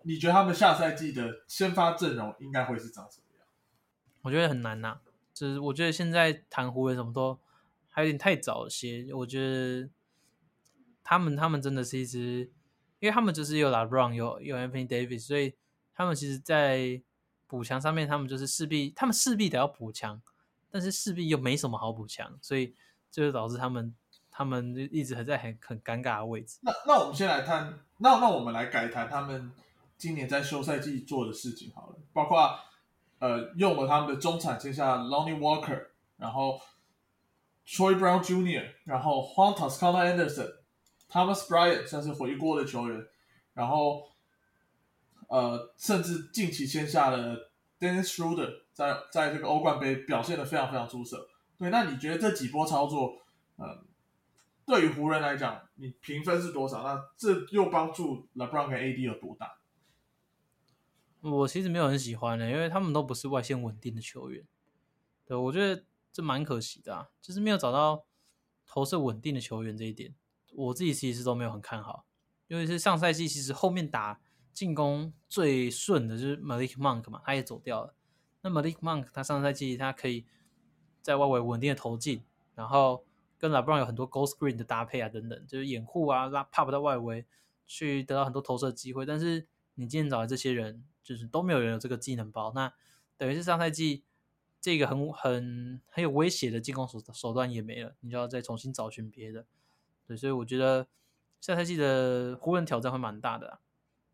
[0.03, 3.47] 你觉得他们下赛季的先发阵容应该会是长什么样？
[4.21, 4.99] 我觉得很难呐，
[5.33, 7.39] 就是我觉得现在谈湖人什么都
[7.89, 9.11] 还有点太早些。
[9.11, 9.89] 我觉得
[11.03, 12.51] 他们他们真的是一支，
[12.99, 15.55] 因为他们就是有 LeBron 有有 Anthony Davis，所以
[15.95, 17.01] 他们其实，在
[17.47, 20.21] 补强上面，他们就是势必他们势必得要补强，
[20.69, 22.75] 但是势必又没什么好补强，所以
[23.17, 23.95] 就是导致他们
[24.29, 26.59] 他们就一直还在很很尴尬的位置。
[26.61, 29.51] 那那我们先来谈，那那我们来改谈他们
[29.97, 32.47] 今年在休赛季做的事情好了，包括
[33.17, 36.61] 呃用了他们的中产签下 Lonnie Walker，然后
[37.65, 43.03] Troy Brown Jr.，然后 Juan Toscano Anderson，Thomas Bryant 算是回锅的球员，
[43.55, 44.11] 然后
[45.27, 47.49] 呃甚至近期签下了
[47.79, 51.27] Dennis Schroeder，在在这个欧冠杯表现的非常非常出色。
[51.57, 53.13] 对，那你觉得这几波操作，
[53.55, 53.83] 呃，
[54.65, 56.83] 对于湖人来讲，你评分是多少？
[56.83, 59.57] 那这又帮助 LeBron 跟 AD 有多大？
[61.21, 64.45] 我其实没有很喜欢的，因为他们都不是外线稳定的球员。
[65.25, 68.05] 对，我觉得这蛮可惜的啊，就是没有找到
[68.65, 70.13] 投射稳定的球员这一点，
[70.53, 72.05] 我自己其实都没有很看好。
[72.47, 74.21] 尤其是上赛季，其实后面打
[74.53, 77.93] 进攻最顺的就是 Malik Monk 嘛，他也走掉了。
[78.41, 80.25] 那 Malik Monk 他上赛季他可以
[81.07, 82.21] 在外围稳定的投进，
[82.53, 83.01] 然后
[83.37, 87.25] 跟 LeBron 有很多 g o Screen 的搭配啊，等等，就是掩护啊，拉 Pop 到外围
[87.65, 89.05] 去得到很多投射机会。
[89.05, 92.73] 但是你今天找的这些人，就是都没有人有这个技能包，那
[93.17, 94.03] 等于是上赛季
[94.59, 99.45] 这个很很很有威胁的进攻手手段也没了，你就要再重新找寻别的。
[100.05, 100.87] 对，所以我觉得
[101.39, 103.59] 下赛季的湖人挑战会蛮大的。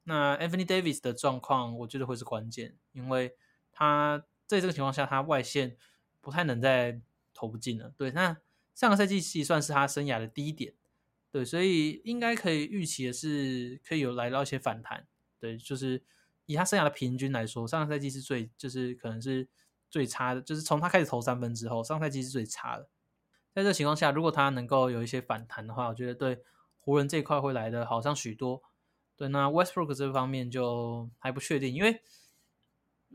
[0.03, 3.36] 那 Anthony Davis 的状况，我觉得会是关键，因为
[3.71, 5.75] 他在这个情况下，他外线
[6.23, 7.01] 不太能再
[7.33, 7.93] 投不进了。
[7.97, 8.38] 对，那
[8.73, 10.73] 上个赛季其实算是他生涯的低点，
[11.29, 15.05] 对，所以应该可以预期的是，可以有来到一些反弹。
[15.39, 16.01] 对，就是
[16.45, 19.47] 以他生涯的平均来说，上个赛季是最，就是可能是
[19.89, 22.88] 最差的，就是从他开始投三分之后，上个赛季是最差的。
[23.53, 26.41] 在这情况下，如果他能够有一些反弹的话，我觉得对
[26.79, 28.63] 湖人这一块会来的好上许多。
[29.15, 32.01] 对，那 Westbrook 这方面就还不确定，因为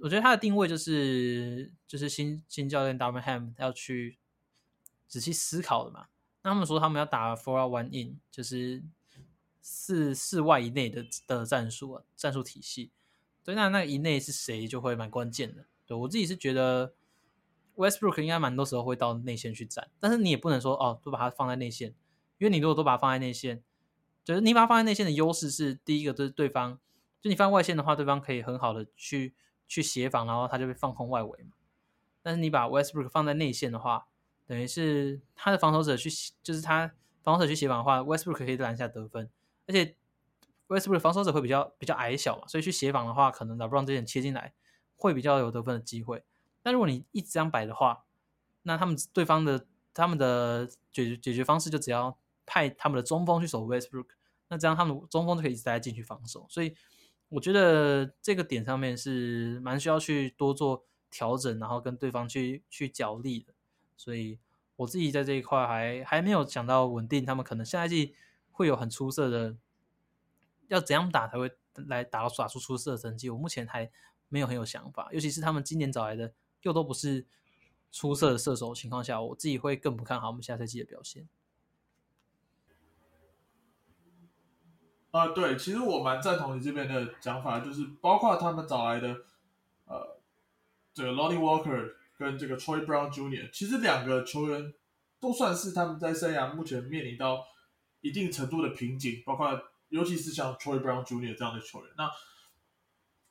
[0.02, 4.18] 我觉得他的定位就是就是新新教练 Darvin Ham 要去
[5.06, 6.06] 仔细思考的嘛。
[6.42, 8.82] 那他们说他们要打 Four One In，就是
[9.61, 12.92] 四四外以内的的战术啊，战术体系。
[13.44, 15.64] 对，那那以内是谁就会蛮关键的。
[15.87, 16.94] 对我自己是觉得
[17.76, 21.94] Westbrook 应该蛮多时候会到内线去站，但是你也不能说哦，都把它放在内线，
[22.38, 23.62] 因为你如果都把它放在内线，
[24.22, 26.78] 就是你把它放在内线的优势是第一个就是对方，
[27.20, 29.34] 就你放外线的话，对方可以很好的去
[29.68, 31.50] 去协防，然后他就被放空外围嘛。
[32.22, 34.09] 但是你把 Westbrook 放在内线的话，
[34.46, 36.11] 等于是他的防守者去，
[36.42, 36.90] 就是他
[37.22, 39.31] 防守者去协防的话，Westbrook 可以拦下得分。
[39.66, 39.94] 而且
[40.66, 44.52] Westbrook 防守者会比较比较矮小嘛，所以去协防的话，可能 LeBron 这点切进来
[44.96, 46.24] 会比较有得分的机会。
[46.62, 48.04] 但如果你一直这样摆的话，
[48.62, 54.09] 那他们对方的他们的解决解决方式就只要派他们的中锋去守 Westbrook，
[54.48, 56.46] 那这样他们中锋就可以一直待进去防守。
[56.50, 56.74] 所以
[57.28, 63.52] 我觉得这个点上面是蛮需要去多做调整，然后跟对方去去角力的。
[63.96, 64.38] 所以
[64.76, 68.14] 我自己在这一块还还没有想到稳定，他们可能下一季。
[68.50, 69.56] 会有很出色的，
[70.66, 73.30] 要怎样打才会来打到耍出出色的成绩？
[73.30, 73.88] 我目前还
[74.28, 77.24] 没有很有想法，尤其是他们今年找来的又都不是
[77.92, 81.28] 出色的射手情况下，我自己会更不看好我们下赛季的表现。
[85.18, 89.09] 啊，对，其实我蛮赞同你这边的讲法，就是包括他们找来的
[89.87, 90.18] 呃，
[90.94, 94.72] 这个 Lonnie Walker 跟这个 Troy Brown Jr.，其实两个球员
[95.18, 97.44] 都算是他们在生涯目前面临到。
[98.00, 101.37] 一定程度的瓶颈，包括尤其是像 Troy Brown Jr.
[101.37, 102.09] 这样的球员，那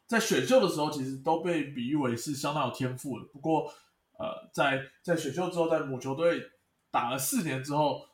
[0.05, 3.25] 在选秀的时候，其实都被比喻为是相当有天赋的。
[3.27, 3.71] 不过，
[4.19, 6.51] 呃，在在选秀之后，在母球队
[6.91, 8.05] 打了四年之后，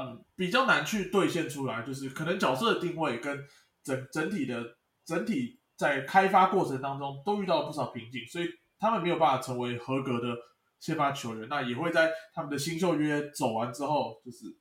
[0.00, 3.44] 嗯，比较难去兑现出来，就是可能角色的定位跟
[3.82, 4.64] 整整体的
[5.04, 10.36] 整体在开发过程当中都遇到了不少瓶颈，所以他们没有办法成为合格的
[10.80, 11.48] 先发球员。
[11.48, 14.56] 那也会在他们的新秀约走完之后，就是。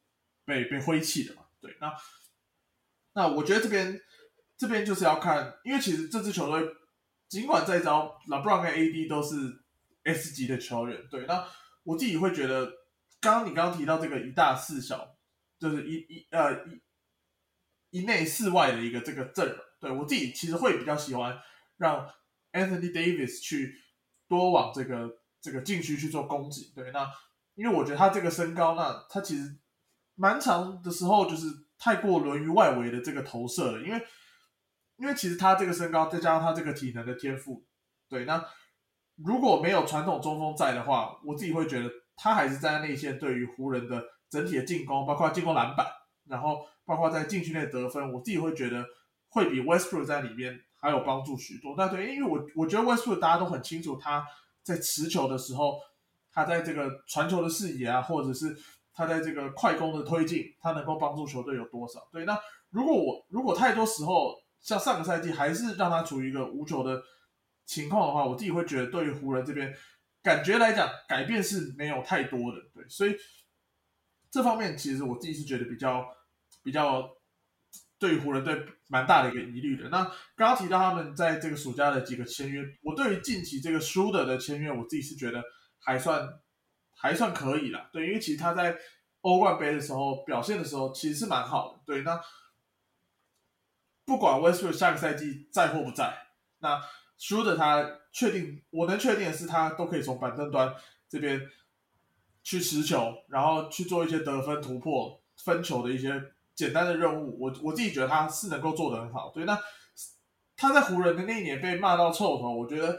[0.48, 1.42] 被被挥弃的嘛？
[1.60, 1.94] 对，那
[3.16, 4.00] 那我觉得这边
[4.58, 6.66] 这边就是要看，因为其实这支球队
[7.28, 9.36] 尽管在招 LeBron 跟 AD 都是
[10.06, 11.46] S 级的球员，对，那
[11.84, 12.66] 我自己会觉得，
[13.20, 15.17] 刚刚你刚刚提到这个一大四小，
[15.60, 16.82] 就是一一呃一
[17.90, 21.38] 一内四外的一个这个阵容，对我自己其实会比较喜欢
[21.78, 22.10] 让
[22.52, 23.76] Anthony Davis 去
[24.28, 25.10] 多往这个
[25.42, 27.10] 这个禁区去做攻击，对，那
[27.56, 29.58] 因为我觉得他这个身高，那他其实。
[30.20, 31.46] 蛮长的时候，就是
[31.78, 33.84] 太过沦于外围的这个投射了。
[33.84, 34.04] 因为
[34.96, 37.64] 因为其实他这个身高再加上他这个体能的天赋，
[38.10, 38.44] 对，那
[39.18, 45.86] 如果没有传统中锋在的话，我自己会觉得他还是在内线对于湖人的整体的进攻，包括进攻篮板，
[46.26, 48.86] 然后包括在禁区内得分，我自己会觉得
[49.30, 51.76] 会比 Westbrook 在里面还有帮助许多。
[51.78, 54.26] 那对，因为我我觉得 Westbrook 大家都很清楚他
[54.64, 55.80] 在持球的时候，
[56.32, 58.56] 他在这个传球的视野啊，或者是
[58.94, 62.08] 他在这个快攻的推进，他能够帮助球队有多少？
[62.12, 62.38] 对，那
[62.70, 67.02] 如果我如果太多时候像上个赛季还是让他处于一个无球的
[67.66, 69.74] 情况的话，我自己会觉得对于湖人这边
[70.22, 73.16] 感觉来讲改变是没有太多的，对，所以
[74.38, 76.06] 这方面其实我自己是觉得比较
[76.64, 77.10] 比较
[77.98, 79.90] 对于湖人队蛮大的一个疑虑的。
[79.90, 80.04] 那
[80.36, 85.44] 刚刚提到他们在这个暑假的几个签约，我对于近期这个 s h o e r 的签约，我自己是觉得
[85.80, 86.30] 还算
[86.94, 88.78] 还算可以了，对，因为其实他在
[89.22, 92.22] 欧冠杯的时候表现的时候其实是蛮好的，对，那。
[94.06, 96.16] 不管 Westbrook 下个赛季在或不在，
[96.60, 96.80] 那
[97.18, 100.74] s h o e r 他确定，我能确定的是，他都可以从板凳端
[101.10, 101.42] 这边
[102.48, 106.10] 去持球，然后去做一些得分、突破、分球的一些
[106.56, 107.38] 简单的任务。
[107.38, 109.30] 我我自己觉得他是能够做得很好。
[109.34, 109.60] 对，那
[110.56, 112.98] 他在湖人的那一年被骂到臭头，我觉得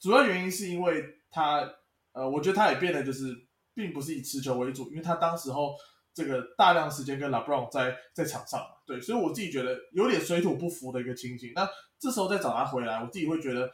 [0.00, 1.62] 主要原因是因为他，
[2.10, 5.76] 呃，我觉得他也变得就是并不是以持球为主，因为他当时候。
[6.14, 11.52] 这个大量时间跟 LeBron 在在场上，对，所以我自己觉得有点水土不服的一个情形。
[11.54, 11.66] 那
[11.98, 13.70] 这时候再找他回来，我自己会觉得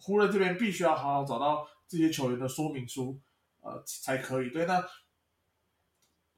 [0.00, 3.20] 湖人这边必须要好好找到这些球员的说明书，
[3.64, 4.50] 呃，才可以。
[4.50, 4.86] 对，那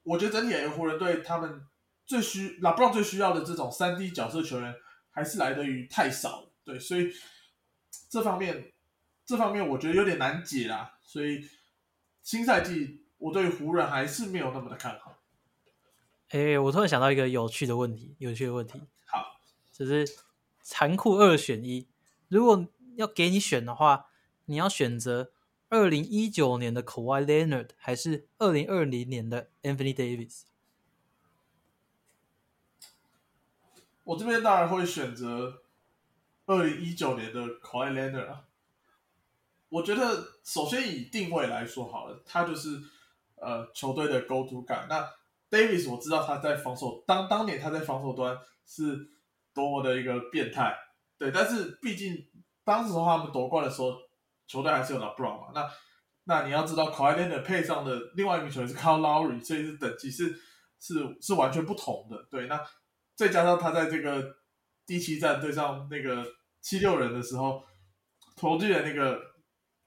[0.03, 1.67] 我觉得整体湖人队他们
[2.07, 4.75] 最需 LeBron 最需要的这种三 D 角色球员，
[5.11, 6.53] 还是来得于太少了。
[6.65, 7.13] 对，所以
[8.09, 8.73] 这方面
[9.27, 10.99] 这方面我觉得有点难解啦。
[11.03, 11.47] 所以
[12.23, 13.03] 新赛季。
[13.19, 15.23] 我对湖人还是没有那么的看好。
[16.29, 18.79] 哎，我突然想到一个有趣的问题，有趣的问题。
[19.07, 19.41] 好，
[19.73, 20.07] 就是
[20.61, 21.89] 残酷二选一。
[22.29, 24.11] 如果要给你选的话，
[24.45, 25.33] 你要选择
[25.69, 30.43] 二零一九年的 Kawhi Leonard 还是二零二零年的 Anthony Davis？
[34.05, 35.63] 我这边当然会选择
[36.47, 38.45] 二零一九年的 Kawhi Leonard 啊。
[39.69, 42.81] 我觉得首先以定位来说好了，他就是。
[43.39, 44.87] 呃，球队的 go to guy。
[44.89, 45.07] 那
[45.51, 49.11] Davis 我知道他在防守，当当年他在防守端是
[49.53, 50.75] 多么的一个变态，
[51.19, 51.31] 对。
[51.31, 52.27] 但是毕竟
[52.65, 54.01] 当时他们夺冠的时候，
[54.47, 55.49] 球队还是有 LeBron 嘛。
[55.55, 55.69] 那
[56.25, 60.35] 那你要知道 k a w i l e n a r 配上的另外一名球员是 k a l Lowry，所以是等级是
[60.81, 62.27] 是是完全不同的。
[62.31, 62.61] 对，那
[63.15, 64.37] 再加上他在这个
[64.85, 66.25] 第七战对上那个
[66.61, 67.63] 七六人的时候，
[68.37, 69.21] 投进的那个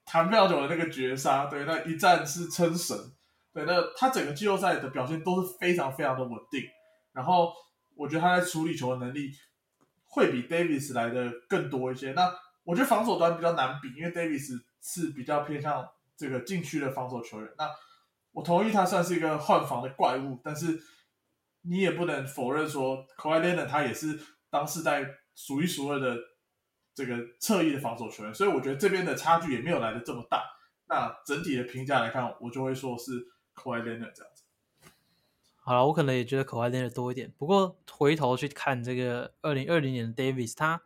[0.06, 2.98] 弹票球的那个绝杀，对，那一战是称神。
[3.52, 6.62] 对，那他整个季后赛的表现都是非常非常的稳定，
[7.12, 7.52] 然后
[7.95, 9.32] 我觉得他在处理球的能力
[10.06, 12.12] 会比 Davis 来的更多一些。
[12.13, 12.32] 那
[12.69, 17.49] 我觉得防守端比较难比，因为 Davis 是比较偏向这个禁区的防守球员。
[17.58, 17.67] 那
[18.32, 20.79] 我同意他算是一个换防的怪物，但是
[21.63, 24.19] 你也不能否认说 k a w a i l e n 他也是
[24.51, 25.03] 当世代
[25.34, 26.15] 数一数二的
[26.93, 30.43] 这个侧翼的防守球员，所以我觉得这边的差距也没有来的这么大。
[30.88, 33.34] 那整体的评价来看，我就会说是。
[33.62, 34.43] 可爱 Leonard 这样子，
[35.58, 37.29] 好了，我可能也觉得可爱 Leonard 多一点。
[37.38, 40.82] 不过回头去看这个二零二零年的 Davis，他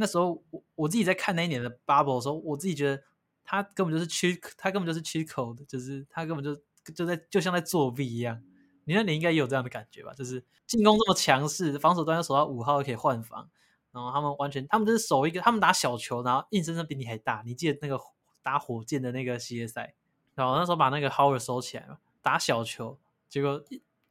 [0.00, 3.02] 那时候我我自己在看那一年的 Bubble 的时候，我自己觉得
[3.44, 6.58] 他根本就是 cheat，他根本就是 cheat code，就是他根本就
[6.94, 8.42] 就在就像在作弊一样。
[8.84, 10.14] 你那你应该也有这样的感觉吧？
[10.14, 13.48] 就是进攻这么强势，防守端要守到五号可以换防，
[13.92, 17.42] 然后他们完全他们就是守一个，他们打小球，然后硬生生比你还大。
[17.44, 18.02] 你记得那个
[18.42, 19.94] 打火箭的那个系列赛，
[20.34, 22.00] 然后那时候把那个 Howard 收起来了。
[22.22, 23.62] 打小球，结果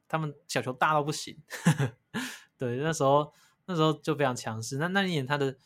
[0.08, 1.36] 他们小球大到不行。
[2.56, 3.32] 对，那时候
[3.66, 4.78] 那时候就非常强势。
[4.78, 5.56] 那那一年他的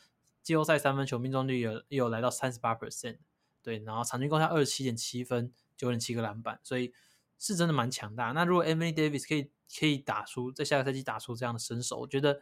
[0.45, 3.17] 季后赛三分球命中率有有来到三十八 percent，
[3.61, 6.93] 对，然后场均贡献二十七点七分，九点七个篮板，所以
[7.37, 8.31] 是真的蛮强大。
[8.31, 12.41] 那如果 Anthony Davis 可以可以打出在下个赛季打出这样的身手，我觉得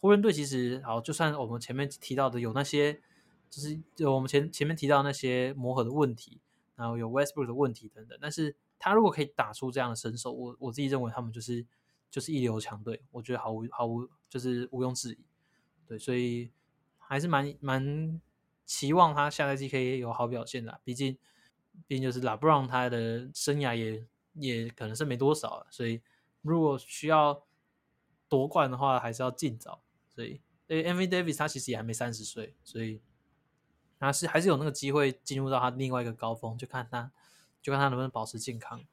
[0.00, 3.00] 湖人队其实好，就算我们前面提到的有那些，
[3.48, 6.40] 就是就我们前前面提到那些磨合的问题，
[6.74, 8.56] 然后有 Westbrook 的问题等等，但是。
[8.84, 11.64] 他如果可以打出这样的身手，我我自己认为他们就是
[12.10, 15.24] 就是一流强队，我觉得毫无毫无就是毋庸置疑。
[15.86, 16.50] 对，所以
[17.12, 18.20] 还是蛮蛮
[18.64, 20.80] 期望他下赛季可以有好表现的。
[20.82, 21.18] 毕竟
[21.86, 26.00] 毕竟就是拉布朗他的生涯也也可能是没多少了，所以
[26.40, 27.44] 如果需要
[28.28, 29.82] 夺冠的话，还是要尽早。
[30.08, 33.02] 所以，诶 m v Davis 他其实也还没三十岁，所以
[33.98, 37.12] 他是还是有那个机会进入到他另外一个高峰，就看他。
[37.60, 38.84] 就看他能不能保持健康。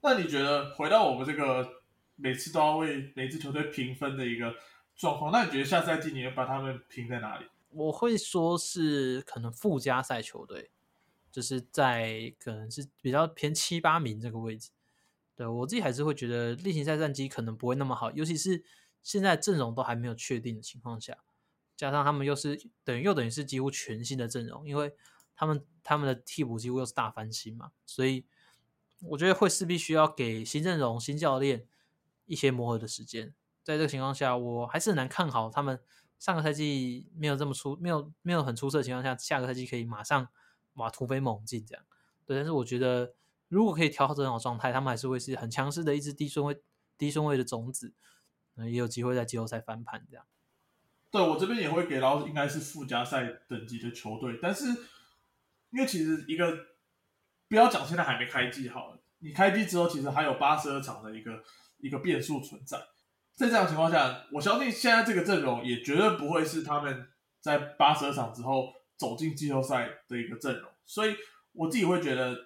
[0.00, 1.82] 那你觉得回到我们这个
[2.16, 4.54] 每次都要为每支球队评分的一个
[5.00, 5.32] 状况。
[5.32, 7.46] 那你觉得下赛季你要把他们评在哪里？
[7.70, 10.70] 我会说是可能附加赛球队，
[11.32, 14.70] 就是在可能是比较偏七八名这个位置。
[15.34, 18.62] 对我自己还是会觉得例行赛战绩可能不会那么好，尤其是
[19.02, 21.16] 现在阵容都还没有确定的情况下，
[21.74, 24.92] 加上他们又是等于又等于是几乎全新的阵容，因为
[25.34, 28.26] 他们他们的替补几乎又是大翻新嘛，所以
[29.00, 31.66] 我觉得会势必需要给新阵容、新教练
[32.26, 33.32] 一些磨合的时间。
[33.70, 35.80] 在这个情况下，我还是很难看好他们
[36.18, 40.28] 上个赛季没有这么出、没有没有很出色的情况下，下个赛季可以马上
[40.74, 41.84] 哇突飞猛进这样。
[42.26, 43.14] 对，但是我觉得。
[43.50, 46.62] 如果可以调整好状态，他们还是会是很强势的一支低顺位、
[46.96, 47.92] 低顺位的种子，
[48.58, 50.24] 也有机会在季后赛翻盘这样。
[51.10, 54.66] 对我这边也会给到应该是附加赛等级的球队，但是
[55.70, 56.56] 因为其实一个
[57.48, 61.42] 不要讲现在还没开季好了，你开季之后其实还有八十二场的一个
[61.78, 62.78] 一个变数存在，
[63.40, 67.08] 在这样情况下，我相信现在这个阵容也绝对不会是他们
[67.40, 71.16] 在八十二场之后走进季后赛的一个阵容，所以
[71.52, 72.36] 我自己会觉得。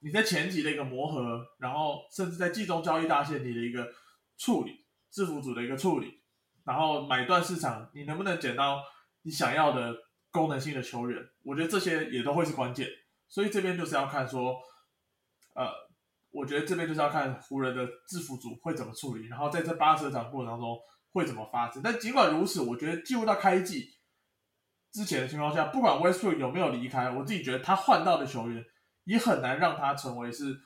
[0.00, 3.90] 你在前期的一个磨合，然后甚至在季中交易大限你的一个
[4.36, 6.20] 处理，制服组的一个处理，
[6.62, 8.82] 然后买断市场，你能不能捡到
[9.22, 9.96] 你想要的
[10.30, 11.26] 功能性的球员？
[11.42, 12.86] 我觉得这些也都会是关键。
[13.28, 14.60] 所以这边就是要看说，
[15.54, 15.72] 呃，
[16.34, 20.76] 我觉得这边就是要看湖人的制服组会怎么处理，然后在这八十场过程当中
[21.12, 21.80] 会怎么发展。
[21.82, 23.94] 但尽管如此，我觉得进入到开季
[24.92, 28.64] 之前的情况下，不管 Westbrook 有没有离开，我自己觉得他换到的球员。
[29.06, 30.58] 也很难让他成为是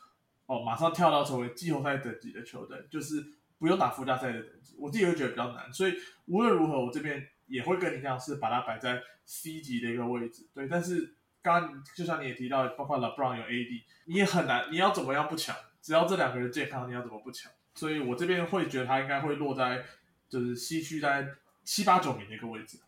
[0.46, 3.20] 哦，马上跳到成为季后赛等级的球队，就是
[3.58, 4.76] 不用打附加赛的等级。
[4.78, 5.94] 我自己会觉得比较难，所以
[6.26, 10.48] 无论如何，我这边也会跟你一样，是把它摆在 C 级的一个位置。
[10.54, 15.54] 对，但是刚刚就像你也提到，包括 LeBron 有 AD，你也很难，你要怎么样不强？
[15.80, 17.50] 只要这两个人健康，你要怎么不强？
[17.74, 19.84] 所以我这边会觉得他应该会落在
[20.28, 21.26] 就是西区在
[21.64, 22.80] 七八九名的一个位置。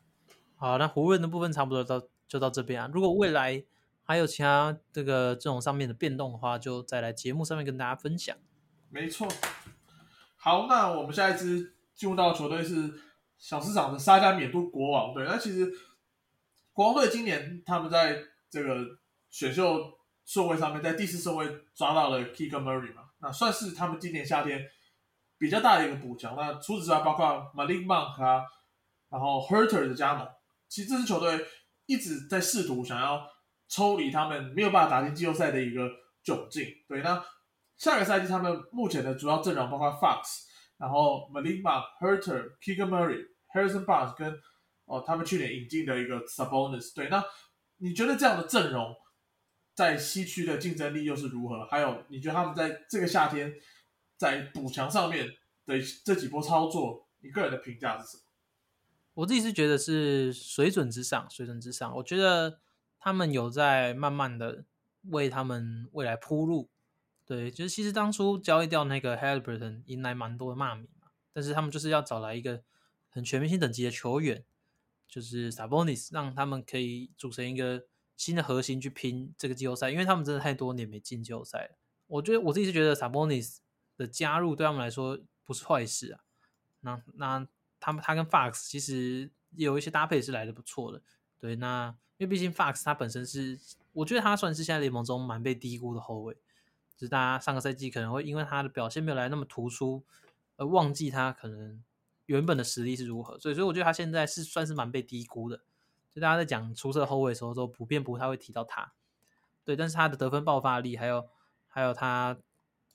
[0.57, 2.91] 好，那湖人的部分差不多到就到这边啊。
[2.93, 3.65] 如果未来
[4.03, 8.37] 还有其他这个这种上面的变动的话，就再来节目上面跟大家分享。
[8.91, 9.29] 没错。
[10.37, 12.93] 好，那我们下一支进入到球队是
[13.39, 15.25] 小市场的沙加缅度国王队。
[15.25, 15.73] 那其实
[16.73, 18.85] 国王队今年他们在这个
[19.31, 19.91] 选秀
[20.27, 24.63] 顺位上面，在第四顺位抓到了 k i c k Murray 嘛，那算是他们今年夏天
[25.39, 26.35] 比较大的一个补强。
[26.37, 28.45] 那除此之外，包括 Malik Monk 啊，
[29.09, 30.29] 然后 Hurter 的加盟，
[30.69, 31.47] 其实这支球队
[31.87, 33.27] 一直在试图想要。
[33.73, 35.89] 抽离他们没有办法打进季后赛的一个
[36.25, 36.67] 窘境。
[36.89, 37.25] 对，那
[37.77, 40.41] 下个赛季他们目前的主要阵容包括 Fox，
[40.77, 43.25] 然后 Malik Monk、Hurter、Keegan Murray、
[43.55, 44.37] Harrison Barnes 跟
[44.87, 46.93] 哦他们去年引进的一个 Sabonis。
[46.97, 47.25] 对，那
[47.81, 48.97] 你觉得这样的阵容
[49.75, 51.67] 在西区的竞争力又是如何？
[51.67, 53.53] 还有你觉得他们在这个夏天
[54.17, 55.27] 在补强上面
[55.67, 55.75] 的
[56.05, 58.23] 这几波操作，你个人的评价是什么？
[59.15, 61.95] 我自己是觉得是水准之上，水准之上。
[61.97, 62.61] 我觉得。
[63.03, 64.67] 他们有在慢慢的
[65.05, 66.69] 为他们未来铺路，
[67.25, 72.63] 对，就是其实当初交易掉那个 Haliburton，迎来蛮多的骂名嘛，但是他们就是要找来一个
[73.09, 74.45] 很全明星等级的球员，
[75.11, 77.85] 就是 Sabonis，让他们可以组成一个
[78.17, 81.77] 新的核心去拼这个季后赛，因为他们真的太多年没进季后赛了。
[82.07, 83.59] 我觉得我自己是觉得 Sabonis
[83.97, 86.21] 的加入对他们来说不是坏事啊。
[86.81, 87.47] 那那
[87.79, 91.03] 他们他跟 Fox 其实有一些搭配是来的不错的，
[91.39, 91.95] 对，那。
[92.21, 93.59] 因为毕竟 Fox 他本身是，
[93.95, 96.35] 我觉得他算是现在联盟中蛮被低估的后卫，
[96.95, 100.05] 就是大家上个赛季可能会因为他的表现没有来那么突出，
[100.59, 101.83] 而忘记他可能
[102.31, 105.61] 原本的实力是如何，所以所以我觉得他现在是算是蛮被低估的。
[106.13, 108.93] 就大家在讲出色后卫的时候，都普遍不太会提到他。
[109.65, 111.29] 对，但是他的得分爆发力，还有
[111.67, 112.39] 还有他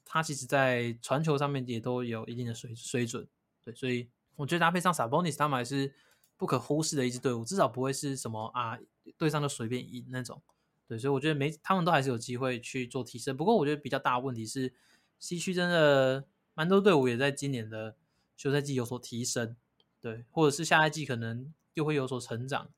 [0.05, 3.27] 他其实在传球上面也都有一定的水水准。
[3.63, 5.93] 对，所以我觉得搭配上 Sabonis 他们还是
[6.37, 8.79] 不可忽视的一支队伍，至少不会是什么啊。
[9.17, 10.41] 对上就随便赢那种，
[10.87, 13.37] 对，所以我觉得没他们都还是有机会去做提升。
[13.37, 14.73] 不过我觉得比较大的问题是，
[15.19, 16.25] 西区真的
[16.55, 17.95] 蛮多队伍也在今年的
[18.35, 19.55] 休赛季有所提升，
[20.01, 22.69] 对，或者是下一季可能又会有所成长，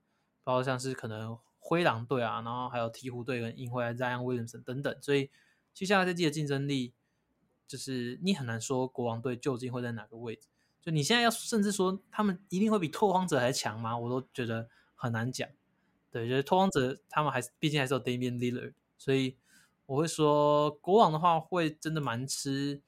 [0.43, 4.95] 包括像是可能灰狼队啊，然后还有鹈鹕队跟鹰灰、再让威廉森等等。
[5.01, 5.29] 所以
[5.73, 6.93] 接下来赛季的竞争力，
[7.67, 10.47] 就是你很难说国王队究竟会在哪个位置。
[10.81, 13.97] 就你现在要甚至说他们一定会比拓荒者还强吗？
[13.97, 15.49] 我都觉得很难讲。
[16.09, 19.35] 对，就是拓荒者，他们还是毕竟还是有 Damian Lillard，所以
[19.85, 22.81] 我会说国王的话会真的蛮吃，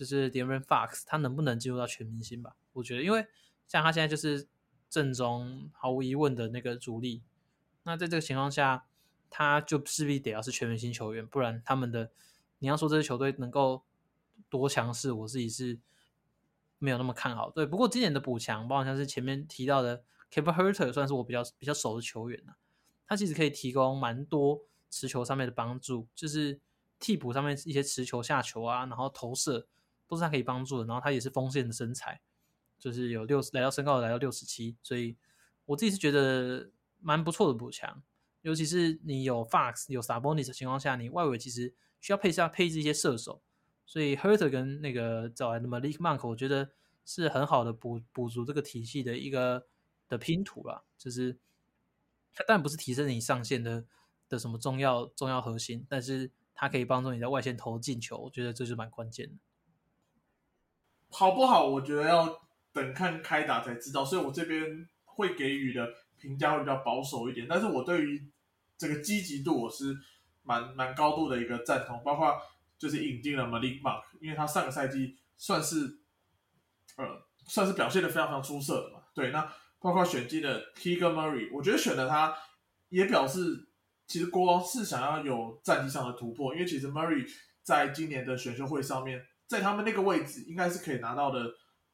[0.00, 2.56] 就是 d a m i n Fox 他能不能进入到全明星吧？
[2.72, 3.26] 我觉得，因为
[3.68, 4.48] 像他现在就是
[4.88, 7.22] 正中毫无疑问的那个主力，
[7.82, 8.86] 那在这个情况下，
[9.28, 12.10] 他就势必得要是全明星球员，不然他们的
[12.60, 13.84] 你要说这支球队能够
[14.48, 15.78] 多强势，我自己是
[16.78, 17.50] 没有那么看好。
[17.50, 22.56] 对，不过今年的补强，包括像是前面提到的 Kevin Herter，算是我比较比较熟的球员了。
[23.06, 26.58] 他其实可以提供蛮多持球上面的帮助，就是
[26.98, 29.66] 替补上面一些持球下球啊，然后投射
[30.10, 30.84] 都是他可以帮助的。
[30.84, 32.20] 然后他也是锋线的身材，
[32.76, 35.16] 就是有六十来到身高来到六十七，所以
[35.66, 38.02] 我自己是觉得蛮不错的补强。
[38.42, 43.40] 尤其是你有 Fox 有 Sabonis 的情况下，你外围其实需要配下配置一些射手。
[43.86, 46.70] 所以 Herter 跟那个找来的 Malik Monk，我觉得
[47.04, 49.66] 是很好的补补足这个体系的一个
[50.08, 50.84] 的拼图了。
[50.96, 51.36] 就是
[52.32, 53.84] 它当然不是提升你上限的
[54.28, 59.34] 的什么重要重要核心，但是它可以帮助你在外线投进球，我觉得这是蛮关键的。
[61.10, 61.66] 好不好？
[61.66, 62.40] 我觉得要
[62.72, 64.04] 等看开打才知道。
[64.04, 65.88] 所以我这边会给予的
[66.18, 68.30] 评价会比较保守一点，但是我对于
[68.78, 69.96] 这个积极度我是
[70.42, 72.34] 蛮蛮高度的一个赞同，包括。
[72.80, 75.98] 就是引进了 Malik Monk，因为他上个赛季算是，
[76.96, 77.04] 呃，
[77.46, 79.02] 算是表现的非常非常出色的嘛。
[79.12, 82.34] 对，那包括选进的 Keegan Murray，我觉得选了他，
[82.88, 83.68] 也表示
[84.06, 87.30] 其实国王是想要有战绩上的突破，因为其实 Murray
[87.62, 91.52] 在今年的选秀会上面，在他们那个位置应该是可以拿到的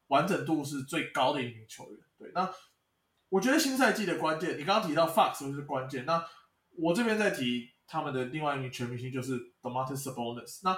[0.08, 1.98] 完整度是最高的一名球员。
[2.18, 2.48] 对，那
[3.30, 6.24] 我觉得新赛季的关键，你刚刚提到 Fox 是关键，那
[6.76, 7.74] 我这边在提。
[7.88, 10.58] 他们的另外一名全明星就是 Domantas Sabonis。
[10.64, 10.76] 那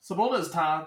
[0.00, 0.86] Sabonis 他，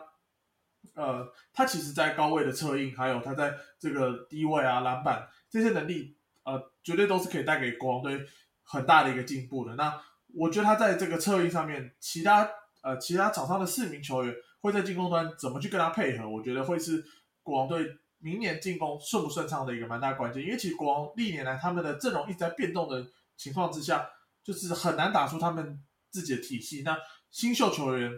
[0.94, 8.26] 呃，他其实在高位的策应，还有他在这个低位啊篮板这些能力，呃，绝对都是可以带给国王队
[8.64, 9.76] 很大的一个进步的。
[9.76, 10.02] 那
[10.36, 12.50] 我觉得他在这个策应上面，其他
[12.82, 17.04] 呃其他场上的四名球员会在进攻端怎么去跟他配合，我觉得会是
[17.44, 17.86] 国王队
[18.20, 20.44] 明年进攻顺不顺畅的一个蛮大关键。
[20.44, 24.10] 因为其实国王历年来他们的阵容一直在变动的情况之下。
[24.42, 25.80] 就是很难打出他们
[26.10, 26.98] 自己的体系，那
[27.30, 28.12] 新秀球员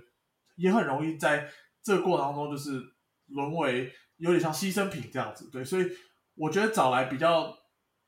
[0.56, 1.52] 也很容易在
[1.84, 2.80] 这个过程当中就是
[3.26, 5.86] 沦为有点像牺牲品这样子，对，所以
[6.36, 7.58] 我觉得找来比较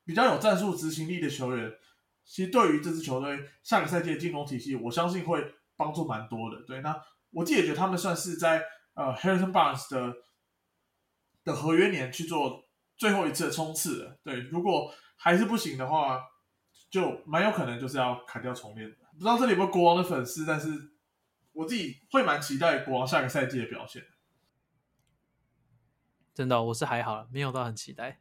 [0.05, 1.69] 比较有战术执行力的球员，
[2.23, 5.43] 其实对于这支球队下个赛季的进攻体系，我相信会
[5.75, 6.95] 帮助蛮多的，对，那
[7.34, 8.63] 我自己也觉得他们算是在
[8.93, 10.13] 呃 Harrison Barnes 的
[11.43, 12.63] 的合约年去做
[12.95, 16.19] 最后一次的冲刺了，对，如果还是不行的话。
[16.89, 20.69] 就蛮有可能就是要砍掉重练的，不知道这里有没有国王的粉丝，但是
[21.51, 24.03] 我自己会蛮期待国王下个赛季的表现。
[26.36, 28.19] 真的，我是还好，没有到很期待。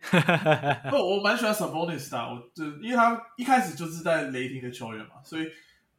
[0.89, 5.47] 不， 我蛮喜欢 Sabonis 的，我就因为他一开始就是在雷霆的球员嘛，所以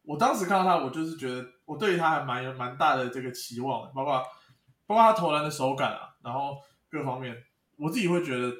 [0.05, 4.21] 我当时看到他，我就是觉得我对于他还蛮有蛮大的这个期望，包括
[4.85, 6.57] 包括他投篮的手感啊，然后
[6.89, 7.43] 各方面，
[7.77, 8.53] 我自己会觉得，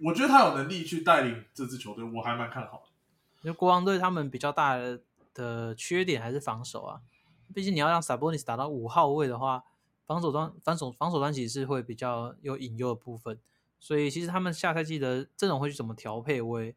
[0.00, 2.84] 我觉得他有能力去带领这支球队，我还蛮看好的。
[3.42, 4.76] 因为国王队他们比较大
[5.34, 7.00] 的缺点还是防守啊，
[7.52, 9.64] 毕竟你要让 Sabonis 打到五号位的话，
[10.06, 13.38] 防守端防守防守端其实是会比较有隐忧的部分，
[13.80, 16.74] 所以其实他们下赛季的阵容会去怎么调配，我也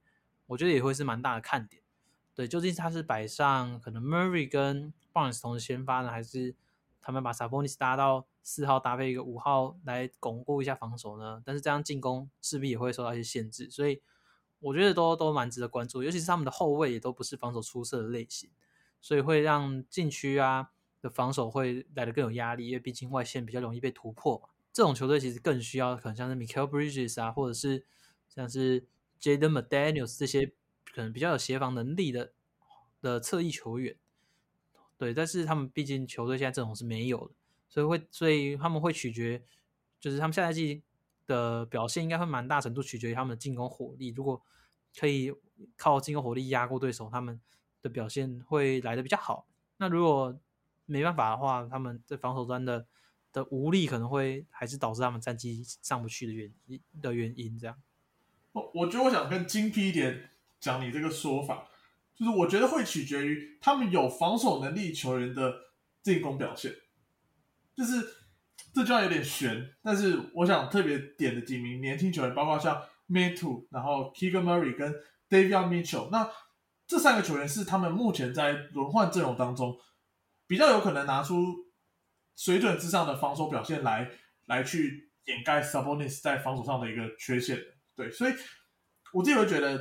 [0.48, 1.82] 我觉得也会是蛮大的看点。
[2.40, 6.56] 对，究竟他是摆上可能 Murray 跟 Barnes 同时先发呢，还是
[7.02, 11.44] 他们把 Sabonis 搭到四号搭配一个五号来巩固一下防守呢？
[11.44, 14.02] 但是这样进攻势必也会受到一些限制，所以。
[14.62, 18.50] 我觉得都都蛮值得关注，尤其是他们的后卫也都不是防守出色的类型，
[19.00, 20.72] 所以会让禁区啊
[21.02, 24.50] 的防守会来的更有压力，因为毕竟外线比较容易被突破嘛。
[24.74, 27.86] 这种球队其实更需要可能像是 Michael Bridges 啊，或者是
[28.28, 28.86] 像是
[29.22, 30.52] Jaden McDaniels 这些
[31.00, 32.34] 可能比较有协防能力的
[33.02, 33.96] 的侧翼球员。
[34.98, 37.34] 对，但是他们毕竟球队现在阵容是没有的，
[37.70, 39.42] 所以会所以他们会取决，
[40.00, 40.84] 就是他们下赛季。
[41.30, 44.12] 的表现应该会蛮大程度取决于他们的进攻火力。
[44.18, 44.42] 如果
[44.98, 45.32] 可以
[45.78, 47.40] 靠进攻火力压过对手，他们
[47.84, 49.46] 的表现会来的比较好。
[49.78, 50.36] 那如果
[50.88, 52.88] 没办法的话，他们在防守端的
[53.32, 57.60] 的无力可能会还是导致他们战绩上不去的原因的原因。
[57.60, 57.80] 这样，
[58.54, 61.68] 我我觉得我想更精辟一点讲你这个说法，
[62.16, 65.54] 就是我觉得会取决于他们有防守能力球员的
[66.04, 66.74] 进攻表现，
[67.76, 68.16] 就是。
[68.72, 74.94] 这就有点悬，但是我想特别点的几名年轻球员，包括像 Metu，然后 Keegan Murray 跟
[75.28, 76.30] David Mitchell，那
[76.86, 79.76] 这三个球员是他们目前在轮换阵容当中
[80.46, 81.56] 比较有可能拿出
[82.36, 84.08] 水准之上的防守表现来，
[84.46, 87.60] 来去掩盖 Sabonis 在防守上的一个缺陷。
[87.96, 88.34] 对，所以
[89.14, 89.80] 我自己会觉得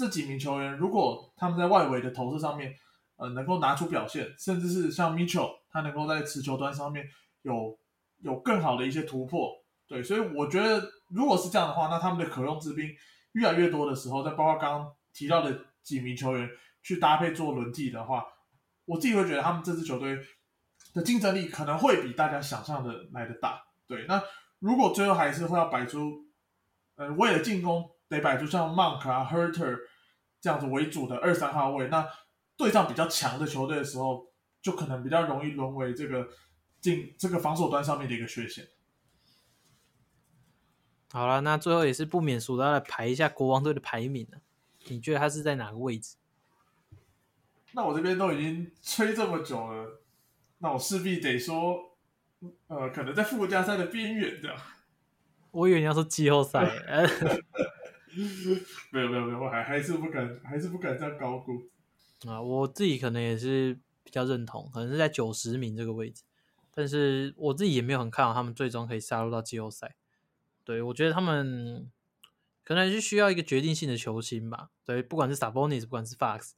[0.00, 2.74] 这几名球员，如果他们在外围的投射上面，
[3.16, 7.06] 呃，能够拿出表现，甚至是像 Mitchell，他能够在持球端上面
[7.42, 7.78] 有。
[8.22, 9.50] 有更好的一些突破，
[9.88, 12.86] 对，所以我觉得如果是这样的话，那他们的可用之兵
[13.32, 16.46] 越来越多的时候，再包括刚刚提到的几名球员
[16.82, 18.22] 去搭配做轮替的话，
[18.84, 20.18] 我自己会觉得他们这支球队
[20.92, 23.58] 的竞争力可能会比大家想象的来的大。
[23.86, 24.22] 对，那
[24.58, 26.26] 如果最后还是会要摆出，
[26.96, 29.78] 呃，为了进攻得摆出像 Monk 啊、Herter
[30.40, 32.06] 这样子为主的二三号位，那
[32.56, 34.26] 对上比较强的球队的时候，
[34.62, 36.28] 就可能比较容易沦为这个
[36.80, 38.66] 进这个防守端上面的一个缺陷。
[41.12, 44.38] 好了，那最后也是不免俗的要来排一下国王队的排名了。
[44.86, 46.16] 你觉得他是在哪个位置？
[47.72, 50.00] 那我这边都已经吹这么久了，
[50.58, 51.96] 那我势必得说，
[52.68, 54.56] 呃，可能在附加赛的边缘的。
[55.50, 56.64] 我以为你要说季后赛。
[58.90, 61.62] 没有没有没有，我还还是不敢，还是不敢这样高估。
[62.28, 66.22] 啊，我自己可能也是比较认同，可能是在九十名这个位置，
[66.70, 69.96] 但是我自己也没有很看好他们最终可以杀入到季后赛。
[70.64, 71.90] 对，我觉得他们
[72.62, 74.70] 可能还是需要一个决定性的球星吧。
[74.84, 76.52] 对，不管是 Sabonis，不管是 Fox，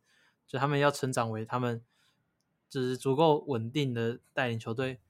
[0.47, 1.83] 就他们要成长为他们
[2.69, 5.01] 就是足够稳定的带领球队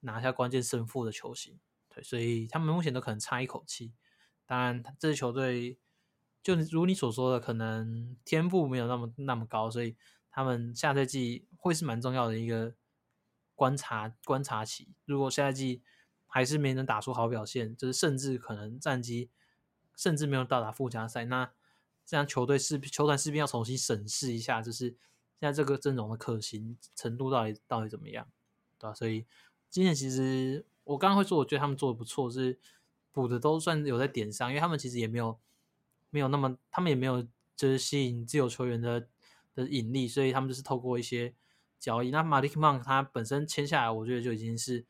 [0.00, 1.58] 拿下关键胜负的球星。
[1.88, 3.92] 对，所以他们目前都可能差一口气。
[4.48, 5.76] 当然，这支球队
[6.42, 9.94] 就如你所说的，可能天赋没有那么那么高，所以
[10.30, 12.74] 他们下赛季会是蛮重要的一个
[13.54, 14.88] 观察观察期。
[15.04, 15.82] 如果下赛季，
[16.26, 19.28] 还是没能打出好表现，就是甚至可能战绩
[19.94, 21.52] 甚至没有到达附加赛，那
[22.06, 24.96] 这样球队是球团势必要重新审视一下，就是现
[25.40, 28.26] 在这个阵容的可行程度到底到底怎么样，
[28.78, 28.94] 对吧？
[28.94, 29.26] 所以
[29.68, 32.58] 今年其实我刚刚会说，我觉得他们做的不错，是
[33.18, 35.38] 补的都算有在点上，因为他们其实也没有
[36.10, 37.22] 没有那么，他们也没有
[37.56, 39.08] 就是吸引自由球员的
[39.54, 41.34] 的引力，所以他们就是透过一些
[41.78, 42.10] 交易。
[42.10, 44.86] 那马利克曼他本身签下来，我觉得就已经是。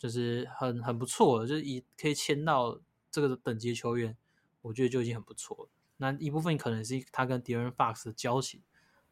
[0.00, 4.16] 就是很很不错了，就是以可以签到这个等级球员，
[4.62, 5.68] 我觉得就已经很不错了。
[5.98, 8.62] 那一部分可能是他跟 Darren Fox 的交情，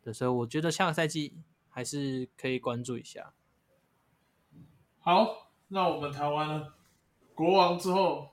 [0.00, 1.36] 对，所以我觉得下个赛季
[1.68, 3.34] 还是可以关注一下。
[5.00, 6.74] 好，那我们谈完了
[7.34, 8.30] 国王之后，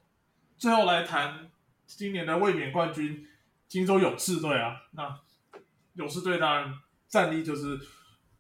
[0.58, 1.49] 最后来谈
[1.86, 3.28] 今年的卫冕冠军
[3.68, 4.82] 金州勇士队啊。
[4.91, 5.20] 那
[5.93, 6.74] 勇士队当然
[7.08, 7.80] 战力就是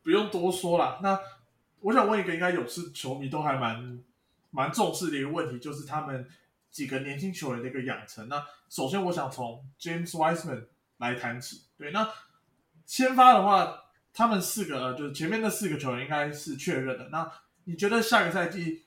[0.03, 0.99] 不用多说了。
[1.01, 1.19] 那
[1.81, 4.03] 我想问一个，应该勇士球迷都还蛮
[4.49, 6.27] 蛮重视的一个问题，就是他们
[6.71, 8.27] 几个年轻球员的一个养成。
[8.27, 11.63] 那首先，我想从 James Wiseman 来谈起。
[11.77, 12.09] 对，那
[12.85, 17.09] 先发的话，他们四个就是前面那四个球员应该是确认的。
[17.09, 17.31] 那
[17.65, 18.85] 你觉得下个赛季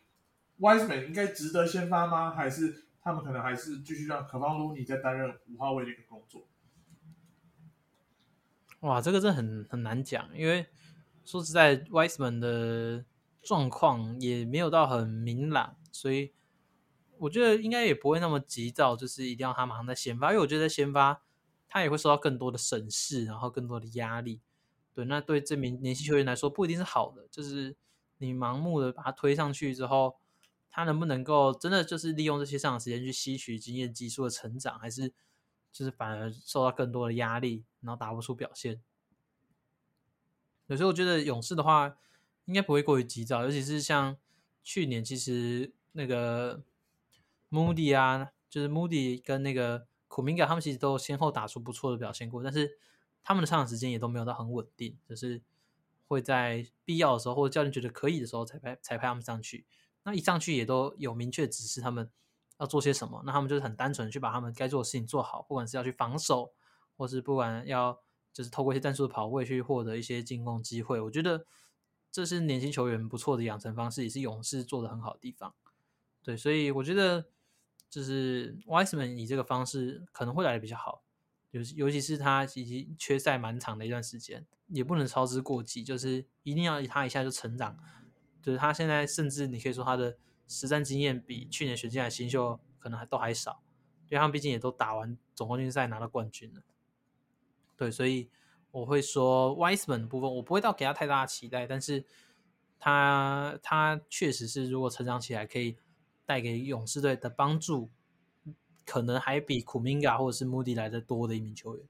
[0.58, 2.32] Wiseman 应该值得先发吗？
[2.34, 6.46] 还是他们可能还是继续让可方卢尼在担任五号位的一个工作？
[8.80, 10.66] 哇，这个真的很很难讲，因为。
[11.24, 13.04] 说实在，Wiseman 的
[13.42, 16.32] 状况也没有到很明朗，所以
[17.18, 20.30] 我觉得应该也不会那么急躁，就是一定要他马上在先发。
[20.30, 21.20] 因为我觉得在先发，
[21.68, 24.40] 他也会受到更多的审视，然后更多的压力。
[24.94, 27.28] 对，那对这名年轻球员来说不一定是好的。
[27.30, 27.76] 就是
[28.16, 30.16] 你盲目的把他推上去之后，
[30.78, 35.12] 他能不能够真的就是利用这些上场时间去吸取经验、技术的成长，还是
[35.72, 38.80] 就是反而受到更多的压力，然后打不出表现？
[40.68, 41.98] 有时候我觉得勇士的话，
[42.44, 44.16] 应该不会过于急躁，尤其是像
[44.62, 46.62] 去年，其实那个
[47.50, 52.78] Moody 啊，就是 Moody 跟那个库明加，他们其实都先后打出不错的表现过，但是
[53.24, 55.42] 他们的上场时间也都没有到很稳定，就是
[56.06, 59.66] 会在必要的时候或者教练觉得可以的时候才派才派他们上去。
[60.10, 62.10] 那一上去也都有明确指示他们
[62.58, 66.52] 要做些什么，那他们就是很单纯去把他们该做的事情做好，不管是要去防守，
[66.96, 68.00] 或是不管要。
[68.30, 71.44] 就是透过一些战术的跑位去获得一些进攻机会，我觉得
[72.12, 75.52] 这是年轻球员不错的养成方式，也是勇士做的很好的地方。
[76.22, 77.26] 对，所以我觉得
[77.90, 81.02] 就是 Wiseman 以这个方式可能会来的比较好，
[81.50, 87.76] 尤尤其是他已经缺赛蛮长的一段时间，也不能操之过急，就是一定要他一下就成长。
[88.48, 93.60] 就是他现在甚至你可以说他的实战经验比去年选进来新秀可能还都还少，
[94.08, 96.62] 因为他们毕竟也都打完总冠军赛拿到冠军了。
[97.76, 98.30] 对，所以
[98.70, 102.06] 我会说 Wiseman 的部分，我不会到给他太大的期待，但是
[102.78, 105.76] 他他确实是如果成长起来，可以
[106.24, 107.90] 带给勇士队的帮助，
[108.86, 111.86] 可能还比 Kuminga 或者是 Moody 来的多的一名球员。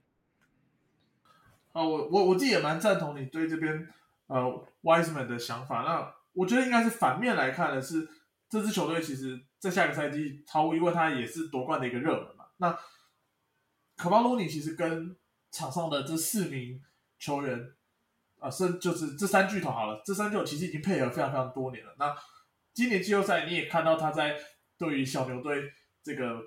[1.71, 3.87] 啊，我我我自己也蛮赞同你对这边
[4.27, 5.83] 呃 Wiseman 的想法。
[5.83, 8.07] 那我觉得应该是反面来看的是，
[8.49, 12.45] 这支球队其实在下个赛季毫无疑问，他也是夺冠的一个热门嘛。
[12.57, 12.77] 那
[13.97, 15.15] 可巴罗尼其实跟
[15.51, 16.81] 场上的这四名
[17.17, 17.73] 球员，
[18.39, 21.93] 啊，是就是这三巨头好了，这三巨头其实已经配合非常非常多年了。
[21.99, 22.15] 那
[22.73, 24.37] 今年季后赛你也看到他在
[24.77, 25.63] 对于小牛队
[26.01, 26.39] 这个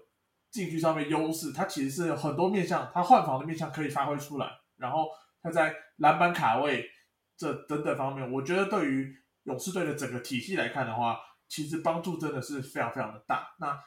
[0.50, 4.50] 禁区上面优势，他其实是很多面向，他换防的面向可以发挥出来。
[4.76, 5.08] 然后
[5.42, 6.88] 他在篮板卡位
[7.36, 11.18] 这等等方面，我觉得对于勇士队的整个体系来看的话，
[11.48, 13.54] 其实帮助真的是非常非常的大。
[13.58, 13.78] 那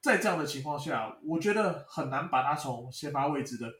[0.00, 3.70] 在这样的情况下，我觉得很难把他从先发位置的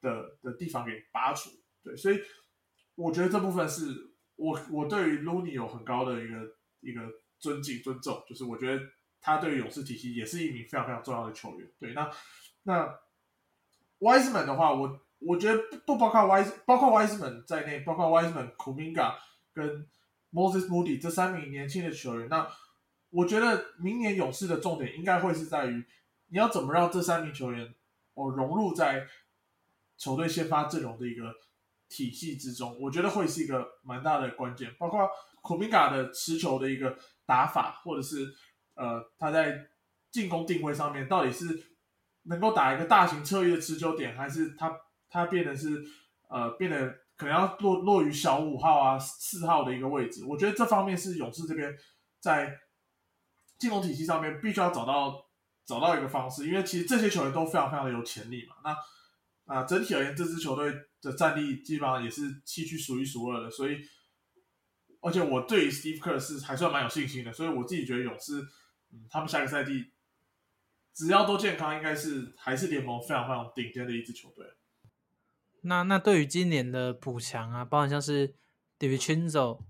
[0.00, 1.50] 的的地方给拔除。
[1.82, 2.20] 对，所以
[2.94, 6.36] 我觉得这部分是我我对于 Loney 有很高的一个
[6.80, 7.00] 一个
[7.38, 8.82] 尊敬尊重，就是我觉得
[9.20, 11.68] 他对于勇士体系也是一名非常非常重要的球员。
[11.80, 12.08] 对，那
[12.62, 12.98] 那
[13.98, 19.16] Wiseman 的话，我我觉得不包括 Wise 包括 Wiseman 在内，包括 Wiseman、Kuminga
[19.52, 19.88] 跟
[20.32, 22.48] Moses Moody 这三名年轻的球员，那
[23.10, 25.84] 我觉得明年勇士的重点应该会是在于
[26.28, 27.74] 你要怎么让这三名球员
[28.14, 29.06] 哦融入在
[29.96, 31.34] 球队先发阵容的一个
[31.88, 34.74] 体系之中，我觉得会是一个蛮大的关键。
[34.78, 35.08] 包括
[35.40, 38.28] 库明加的持球的一个打法，或者是
[38.74, 39.68] 呃他在
[40.10, 41.46] 进攻定位上面到底是
[42.24, 45.82] 能够打一个大型侧翼的持球点，还是他他变得是
[46.28, 50.24] 呃变得可能要落落于小五号啊四号的一个位置？
[50.24, 51.76] 我觉得这方面是勇士这边
[52.20, 52.56] 在
[53.58, 55.26] 进攻体系上面必须要找到
[55.66, 58.54] 找到一个方式，因为其实这些球员都非常非常的有潜力嘛。
[58.64, 63.78] 那啊，整体而言，这支球队的战力基本上也是七区数一数二的，所以
[65.00, 68.40] 而且我对 Steve Kerr 是还算蛮有信心的，所以我自己觉得勇士，
[68.92, 69.90] 嗯，他们下个赛季
[70.94, 74.46] 只要都健康，应该是还是联盟非常非常顶尖的一支球队。
[75.62, 78.34] 那那对于今年的补强啊，包含像是
[78.78, 79.60] David Chinzo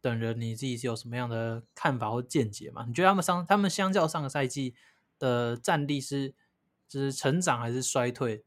[0.00, 2.84] 等人，你自己是有什么样的看法或见解吗？
[2.86, 4.74] 你觉得他们上他们相较上个赛季
[5.18, 6.34] 的战力是
[6.88, 8.44] 就是成长还是衰退？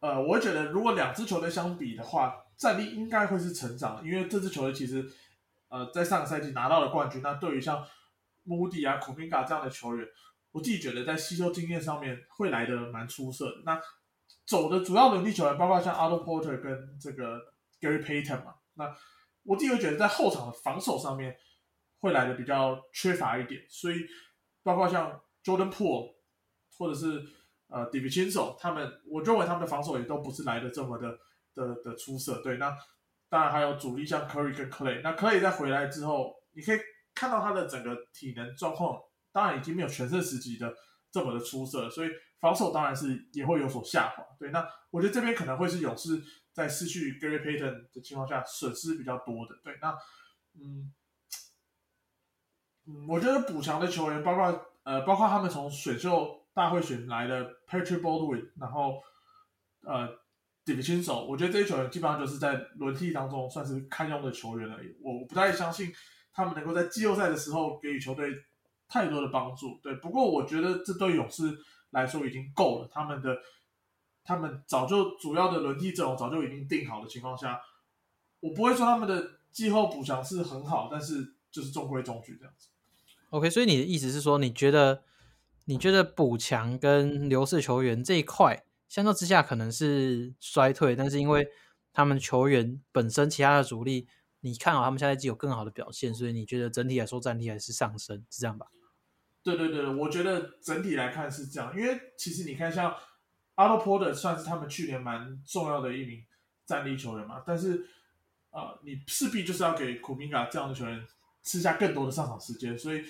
[0.00, 5.10] 呃，我觉得如果两支球队相比的话，战力应该会是成长，因为这支球队其实
[5.68, 7.20] 呃在上个赛季拿到了冠军。
[7.22, 7.84] 那对于像
[8.44, 10.06] 穆迪啊、孔明嘎这样的球员，
[10.52, 13.62] 我自己觉得在吸收经验上面会来的蛮出色的。
[13.64, 13.80] 那
[14.46, 17.40] 走的主要能力球员，包括像 Otto Porter 跟这个
[17.80, 18.54] Gary Payton 嘛。
[18.74, 18.94] 那
[19.42, 21.36] 我自己会觉得在后场的防守上面
[21.98, 24.06] 会来的比较缺乏一点，所以
[24.62, 26.14] 包括像 Jordan Poole
[26.78, 27.24] 或者是
[27.68, 31.18] 呃 d a v i d Chinso 他们，我认为他们的防守也都不是来的这么的
[31.54, 32.40] 的的出色。
[32.42, 32.72] 对，那
[33.28, 35.00] 当然还有主力像 Curry 跟 Clay。
[35.02, 36.78] 那 Clay 在回来之后，你可以
[37.14, 39.00] 看到他的整个体能状况，
[39.32, 40.72] 当然已经没有全盛时期的
[41.10, 42.10] 这么的出色，所以。
[42.38, 44.50] 防守当然是也会有所下滑，对。
[44.50, 46.22] 那我觉得这边可能会是勇士
[46.52, 49.78] 在失去 Gary Payton 的情况下损失比较多的，对。
[49.80, 49.96] 那
[50.54, 50.92] 嗯
[52.86, 59.02] 嗯，我觉得补强的球员包括呃，包括他们从选秀大会选来的 Patrick Baldwin，然后
[59.80, 60.08] 呃
[60.64, 64.94] 顶新手，我觉得这些球员基本上就是在轮替当中算是堪用的球员而已。
[65.02, 65.90] 我不太相信
[66.32, 68.30] 他们能够在季后赛的时候给予球队
[68.86, 69.94] 太多的帮助，对。
[69.96, 71.58] 不过我觉得这对勇士。
[71.90, 73.38] 来说已经够了，他们的
[74.24, 77.60] 他们早就主要的轮替阵容早就已经定好的情况下，
[78.40, 82.68] 我不会说他们的季后补强是很好，但是就是中规中矩这样子。
[83.30, 85.02] OK，所以你的意思是说，你觉得
[85.64, 91.48] 你觉得补强跟流失球员这一块相较之下可能是衰退，但是因为
[91.92, 94.06] 他们球员本身其他的主力，
[94.40, 98.66] 你看好他们下赛季有更好的表现，所以你觉得整体来说战力还是上升，是这样吧？
[99.54, 102.92] 对对对，我觉得整体来看是这样，因为其实你看，像
[103.54, 106.24] 阿洛波的算是他们去年蛮重要的一名
[106.64, 107.86] 战力球员嘛，但是
[108.50, 111.06] 呃，你势必就是要给库明卡这样的球员
[111.44, 113.04] 吃下更多的上场时间，所以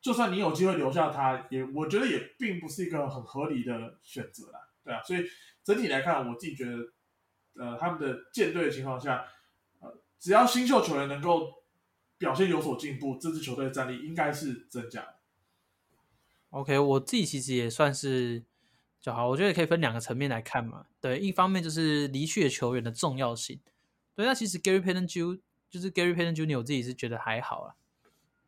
[0.00, 5.24] 就算你有机会留下他，也我觉得也并不是一个很合理的选择啦，对啊，所以
[5.62, 9.24] 整体来看，我自己觉得，呃，他们的舰队的情况下，
[9.78, 11.62] 呃，只要新秀球员能够
[12.18, 15.19] 表现有所进步，这支球队的战力应该是增加的。
[16.50, 18.42] OK，我自己其实也算是
[19.00, 20.86] 就好，我觉得可以分两个层面来看嘛。
[21.00, 23.60] 对，一方面就是离去的球员的重要性。
[24.16, 25.40] 对，那其实 Gary Payton Jr.
[25.70, 26.58] 就是 Gary Payton Jr.
[26.58, 27.74] 我自己是觉得还好啦。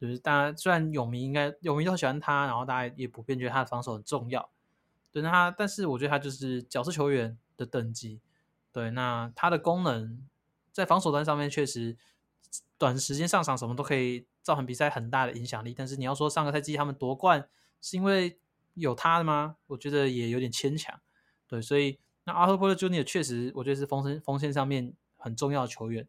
[0.01, 4.51] 就是大家虽然泳迷应该泳迷都喜欢他，然后大家也普遍觉得他的防守很重要。
[5.13, 8.21] 对，那他但是我觉得他就是角色球员的等级。
[8.73, 10.27] 对，那他的功能
[10.73, 11.97] 在防守端上面确实
[12.77, 15.73] 短时间上场什么都可以造成比赛很大的影响力。
[15.73, 17.49] 但是你要说上个赛季他们夺冠。
[17.83, 18.39] 是因为
[18.75, 19.57] 有他的吗？
[19.67, 20.99] 我觉得也有点牵强，
[21.47, 26.09] 对，所以那阿特波特 Junior 确实，我觉得是锋线锋线上面很重要的球员，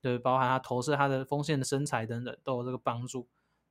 [0.00, 3.28] 对，包含他投射、他的锋线的身材等等都有这个帮助，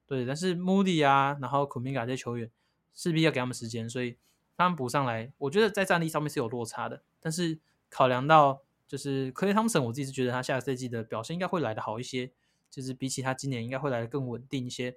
[0.08, 0.26] 对。
[0.26, 2.50] 但是 Moody 啊，然后 Kuminga 这些球员
[2.96, 4.18] 势必要给他们时间，所以
[4.56, 7.04] 他们补上来，我觉得在战力上面是有落差的。
[7.20, 12.32] 但是考量到就是克雷汤森，我自己是觉得他下个赛季的表现应该会来的好一些，
[12.70, 14.96] 就是比起他今年应该会来的更稳定一些，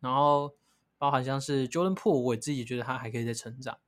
[0.00, 0.54] 然后。
[0.98, 3.78] 包含像是 Jordan Poole，我自己觉得他还可以再成长。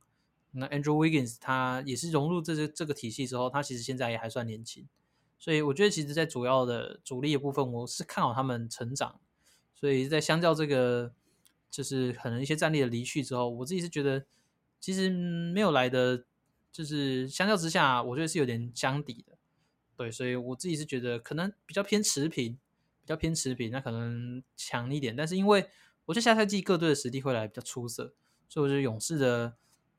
[0.53, 4.87] 那 Andrew Wiggins 他也是融入这这这个体系之后，他其实现在也还算年轻，
[5.37, 9.19] 所以我觉得其实，在主要的主力的部分，我是看好他们成长。
[9.73, 11.13] 所以在相较这个
[11.69, 14.25] 就是可能一些战力的离去之后，我自己是觉得
[14.79, 16.25] 其实没有来的，
[16.71, 19.37] 就是相较之下，我觉得是有点相抵的。
[19.95, 22.53] 对，所以我自己是觉得可能比较偏持平，
[23.01, 25.15] 比较偏持平，那可能强一点。
[25.15, 25.69] 但是因为
[26.05, 28.13] 我觉得下赛季各队的实力会来比较出色，
[28.49, 29.55] 所以我觉得勇士的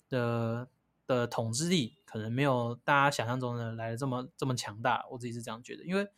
[0.09, 0.68] 的
[1.07, 5.07] 的统治力可能没有大家想象中的来的这么这么强大。
[5.11, 6.09] 我自己是这样觉得，因为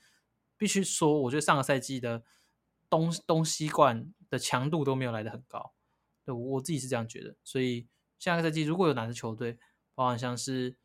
[0.56, 2.24] 必须说，我觉得上个赛季的
[2.88, 5.74] 东东西冠的强度都没有来的很高。
[6.24, 7.86] 对我自己是这样觉得，所以
[8.18, 9.58] 下个赛季如果有哪支球队，
[9.94, 10.76] 包含像是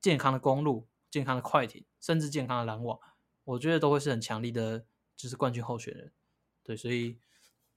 [0.00, 2.98] 健康的公路、健康的快艇，甚至健康的篮网，
[3.44, 6.12] 我觉得都会是很强力的，就是冠军候选人。
[6.64, 7.18] 对，所以。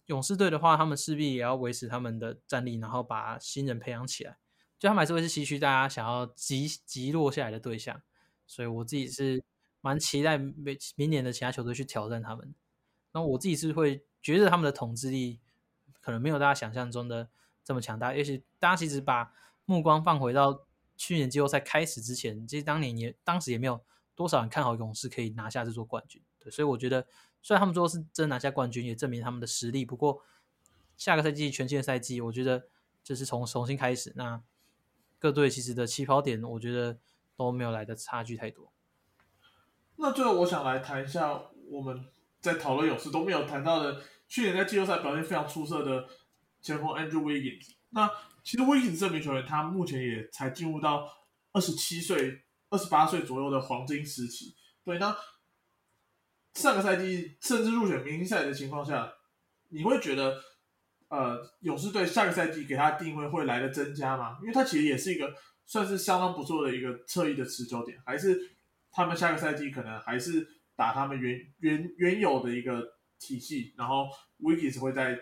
[0.09, 4.37] 勇士队的话，他们势必也要维持他们的战力，然后把新人培养起来。
[4.79, 8.01] 就他们还是会是西区大家想要急急落下来的对象，
[8.47, 9.43] 所以我自己是
[9.81, 10.55] 蛮期待明
[10.95, 12.55] 明年的其他球队去挑战他们。
[13.11, 15.39] 那我自己是会觉得他们的统治力
[16.01, 17.29] 可能没有大家想象中的
[17.63, 19.31] 这么强大，也许大家其实把
[19.65, 20.65] 目光放回到
[20.97, 23.79] 去年季后赛开始之前，其实当年也当时也没有
[24.15, 26.19] 多少人看好勇士可以拿下这座冠军。
[26.39, 27.05] 对，所以我觉得。
[27.41, 29.85] 虽然他们最后是真拿下冠军，也证明他们的实力。
[29.85, 30.21] 不过
[30.97, 32.67] 下个赛季全新的赛季，我觉得
[33.01, 34.11] 就是从重新开始。
[34.15, 34.41] 那
[35.17, 36.99] 各队其实的起跑点，我觉得
[37.37, 38.73] 都没有来的差距太多。
[39.95, 42.05] 那最后我想来谈一下我们
[42.41, 46.07] 在讨论勇士都没有谈到的，去年在季后赛表现非常出色的
[46.61, 47.75] 前锋 Andrew Wiggins。
[47.91, 48.11] 那
[48.43, 51.09] 其实 Wiggins 这名球员，他目前也才进入到
[51.53, 54.55] 二十七岁、二十八岁左右的黄金时期。
[54.83, 55.15] 对，那。
[56.53, 59.11] 上个赛季甚至入选明星赛的情况下，
[59.69, 60.41] 你会觉得，
[61.07, 64.37] 呃，勇士队下个赛季给他定位会来的增加吗？
[64.41, 65.33] 因为他其实也是一个
[65.65, 68.57] 算是相当不错的一个侧翼的持久点，还是
[68.91, 72.83] 他们下个赛季可能还是打他们原原原有的一个
[73.19, 74.07] 体系，然后
[74.41, 75.17] Wiggins 会在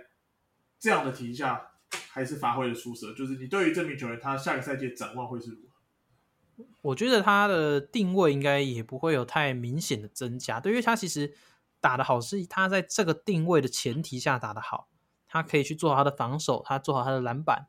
[0.80, 1.62] 这样的体系下
[2.10, 3.14] 还是发挥的出色。
[3.14, 5.67] 就是你对于这名球员，他下个赛季展望会是如何？
[6.82, 11.34] 我觉得他的定位应该也不会有太明显的增加，对，因为他其实
[11.80, 14.88] 打的好是他在这个定位的前提下打的好，
[15.28, 17.68] 他可以去做好他的防守，他做好他的篮板，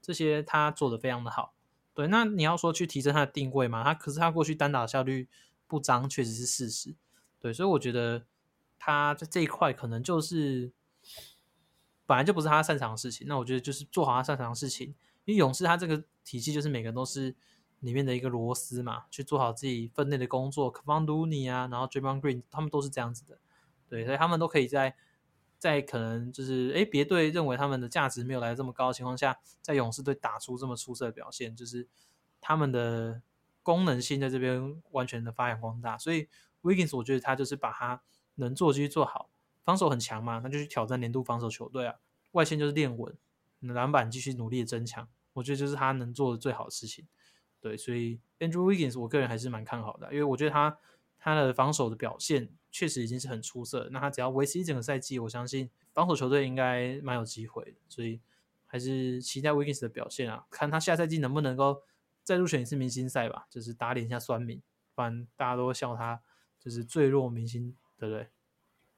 [0.00, 1.52] 这些他做的非常的好。
[1.92, 5.28] 对，那你要说去提升他的定位嘛，他可是他过去单打效率
[5.66, 6.94] 不彰，确实是事实。
[7.38, 8.24] 对，所以我觉得
[8.78, 10.72] 他在这一块可能就是
[12.06, 13.26] 本来就不是他擅长的事情。
[13.28, 14.94] 那我觉得就是做好他擅长的事情，
[15.26, 17.36] 因为勇士他这个体系就是每个人都是。
[17.80, 20.70] 里面的一个螺丝嘛，去做好自己分内的工作。
[20.70, 23.38] k v a n l u n i 啊，然后 Draymond Green，他们都是这样子的，
[23.88, 24.94] 对，所以他们都可以在
[25.58, 31.88] 在可能就是哎别队认为他们的价值没有来这么高的情况下，在勇士队打出这么出色的表现，就是
[32.40, 33.22] 他们的
[33.62, 35.98] 功能性在这边完全的发扬光大。
[35.98, 36.28] 所以
[36.62, 38.02] Wiggins 我觉得他就是把他
[38.36, 39.30] 能做继续做好，
[39.64, 41.96] 防守很强嘛，那就去挑战年度防守球队啊，
[42.32, 43.16] 外线就是练稳，
[43.60, 47.06] 篮板继续努力的增强，我觉得就是他能做的最好的事情。
[47.60, 50.78] 对，所以 Andrew Wiggins 我个人还是蛮看好的，因为我觉得他
[51.18, 53.86] 他的防守的表现确实已经是很出色。
[53.92, 57.76] 那他只要维持一整个赛季，我相信防守球队应该蛮有机会的。
[57.86, 58.18] 所以
[58.66, 61.82] 还是期待 Wiggins 的表现啊，看他下赛季能不能够
[62.22, 64.62] 再入选一次明星赛吧，就是打脸一下酸民，
[64.94, 66.22] 不然大家都笑他
[66.58, 68.28] 就是最弱明星，对不对？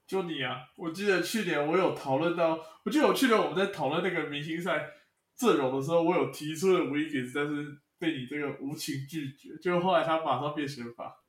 [0.07, 4.89] 就你啊，我记得去年我有讨论到，我记得我去年我们在讨论那个明星赛
[5.35, 7.79] 阵容的时候，我有提出了 Wiggins，但是。
[8.03, 11.23] 被你这个无情拒绝，就后来他马上变先发。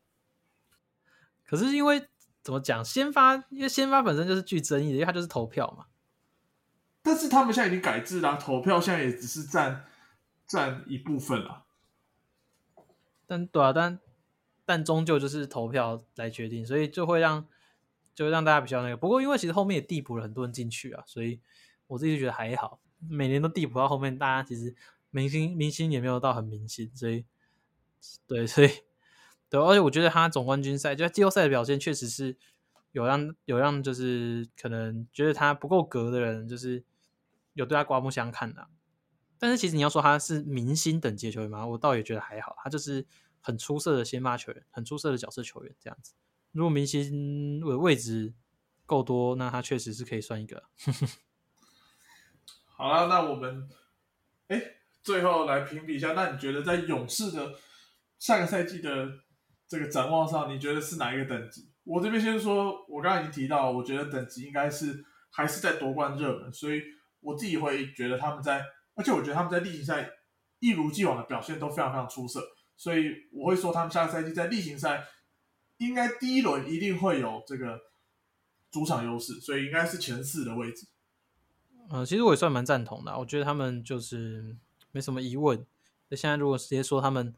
[1.45, 2.07] 可是因为
[2.41, 5.85] 怎么讲，先发因为先发本身就是具争议的，因为他就是投票嘛。
[7.03, 9.85] 但是他们现在已经改制了，投票现在也只是占
[10.47, 11.65] 占一部分了。
[13.27, 13.99] 但对啊，但
[14.65, 17.45] 但终究就是投票来决定，所以就会让
[18.15, 18.97] 就会让大家比较那个。
[18.97, 21.39] 不过因为其实后面也递补了很多人进去啊，所以
[21.85, 22.79] 我自己觉得还好。
[23.07, 24.75] 每年都递补到后面，大家其实。
[25.13, 27.23] 明星明星也没有到很明星，所以
[28.25, 28.67] 对，所以
[29.47, 32.35] 对，而且我觉得他总冠军赛就季后赛的表现，确实是
[32.93, 36.83] 有让有让就是可能觉得他不够格的人，就是
[37.53, 38.67] 有对他刮目相看的。
[39.37, 41.67] 但是其实你要说他是明星等级的球员吗？
[41.67, 43.05] 我倒也觉得还好，他就是
[43.39, 46.15] 很出色的先发球员，很出色的角色球员这样子。
[46.51, 48.33] 如果明星位位置
[48.87, 50.63] 够多，那他确实是可以算一个。
[52.75, 53.69] 好了，那我们
[54.47, 54.77] 哎。
[55.03, 57.53] 最后来评比一下，那你觉得在勇士的
[58.17, 59.07] 下个赛季的
[59.67, 61.69] 这个展望上，你觉得是哪一个等级？
[61.83, 66.81] 我这边先说，我刚刚已经提到，我觉得等级应该是还是在夺冠热门，所以
[67.19, 68.63] 我自己会觉得他们在，
[68.95, 70.09] 而且我觉得他们在例行赛
[70.59, 72.41] 一如既往的表现都非常非常出色，
[72.77, 75.03] 所以我会说他们下个赛季在例行赛
[75.77, 77.77] 应该第一轮一定会有这个
[78.71, 80.87] 主场优势，所以应该是前四的位置。
[81.89, 84.55] 呃，其实我也算蛮赞同的，我觉得他们就是
[84.93, 85.65] 没什么疑问。
[86.07, 87.35] 那现在如果直接说他们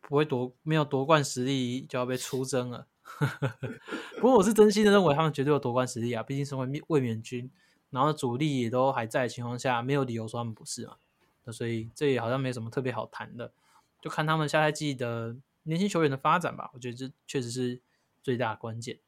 [0.00, 2.86] 不会夺，没有夺冠实力，就要被出征了。
[4.16, 7.50] 不过我是真心的认为他们绝对有夺冠实力啊，毕竟身为卫冕军，
[7.90, 10.96] 然后主力也都还在的情况下，没有理由说他们不是嘛。
[11.44, 13.52] 那所以这也好像没什么特别好谈的，
[14.00, 16.70] 就看他们下赛季的年轻球员的发展吧。
[16.74, 17.80] 我觉得这确实是
[18.22, 19.00] 最大关键。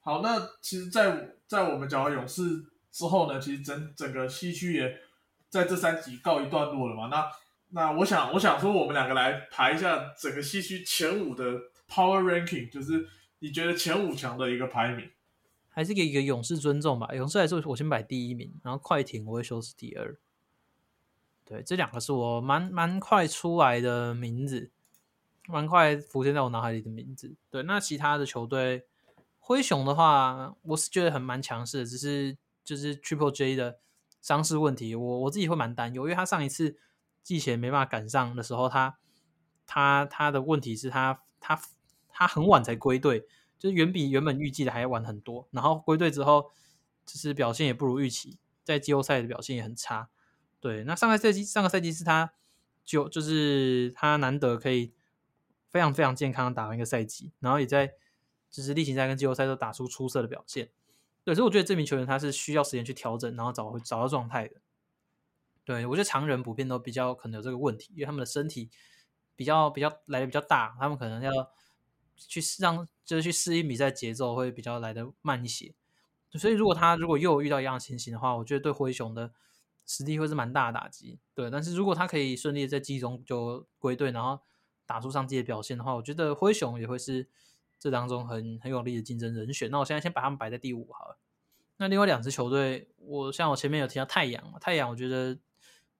[0.00, 5.00] 好，那其实，在在我们讲完勇士之后呢，其实整整个西区也
[5.54, 7.06] 在这三集告一段落了嘛。
[7.06, 7.30] 那
[7.70, 11.44] 那我想我想说，我们两个来排一下整个西区前五的
[11.88, 15.10] Power Ranking，就是你觉得前五强的一个排名，
[15.68, 17.08] 还是给一个勇士尊重吧。
[17.14, 20.16] 勇士来说，我先摆第一名，然后快艇我会说是第二。
[21.44, 24.70] 对，这两个是我蛮蛮快出来的名字，
[25.46, 27.34] 蛮快浮现在我脑海里的名字。
[27.50, 28.86] 对，那其他的球队。
[29.46, 32.34] 灰熊的话，我是觉得很蛮强势的，只是
[32.64, 33.78] 就是 Triple J 的
[34.24, 36.78] 伤势问题，我我自己会蛮担忧，因为他上一次
[37.22, 38.96] 季前没办法赶上的时候，他
[39.66, 41.60] 他他的问题是他他
[42.08, 43.26] 他很晚才归队，
[43.58, 46.50] 就是远比原本预计的还要晚很多，然后归队之后，
[47.04, 50.08] 就是表现也不如预期，在季后赛的表现也很差。
[50.58, 52.32] 对，那上个赛季上个赛季是他
[52.82, 54.94] 就就是他难得可以
[55.68, 57.92] 非常非常健康的打完一个赛季，然后也在。
[58.50, 60.70] 就是例行赛跟季后赛都打出出色的表现，
[61.24, 64.56] 对，所以我觉得这名球员他是需要时间去调整，然后找回找到状态的。
[65.64, 68.68] 对我觉得常人普遍都比较可能有这个问题，因为他们的身体
[69.34, 71.32] 比较比较来的比较大，他们可能要
[72.14, 75.74] 去让就是去适应比赛节奏会比较来的慢一些。
[76.34, 79.32] 所以如果他如果又遇到一样的情形的话，我觉得对灰熊的
[79.86, 81.18] 实力会是蛮大的打击。
[81.34, 84.40] 对，但是如果他可以顺利在季中就归队，然后
[84.84, 87.30] 打出上季的表现的话，我觉得灰熊也会是。
[87.78, 91.18] 这当中很很有力的竞争人选，那我现在先把他们摆在第五好了。
[91.76, 95.36] 那另外两支球队，我像我前面有提到太阳嘛，太阳我觉得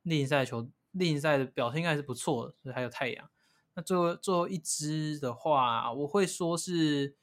[0.02, 3.28] 例行赛球例行赛的表现应该是不错的，所以还有太阳。
[3.74, 7.16] 那最后最后一支的话，我会说是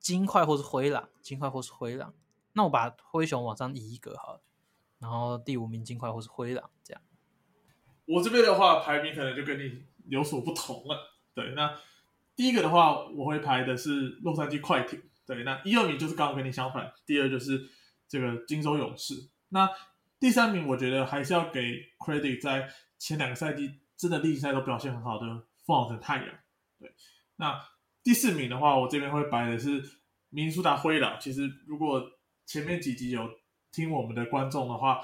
[0.00, 2.12] 金块或是灰狼，金块或是灰狼。
[2.52, 4.42] 那我把灰熊往上移一格好了，
[4.98, 7.00] 然后第五名金块或是灰狼这样。
[8.06, 11.78] 我这边的话排名可能就跟你有所不同了，对，那。
[12.36, 17.60] 第一个的话，我会排的是洛杉矶快艇，对，那一二名就是刚好跟你相反，第二就是
[18.08, 19.14] 这个金州勇士。
[19.50, 19.68] 那
[20.18, 21.60] 第三名，我觉得还是要给
[21.98, 22.68] credit，在
[22.98, 25.26] 前两个赛季真的例行赛都表现很好的
[25.64, 26.28] 凤凰城太阳，
[26.78, 26.92] 对。
[27.36, 27.60] 那
[28.02, 29.82] 第四名的话，我这边会摆的是
[30.30, 31.16] 明苏达灰狼。
[31.20, 32.02] 其实如果
[32.46, 33.30] 前面几集有
[33.70, 35.00] 听我们的观众的话，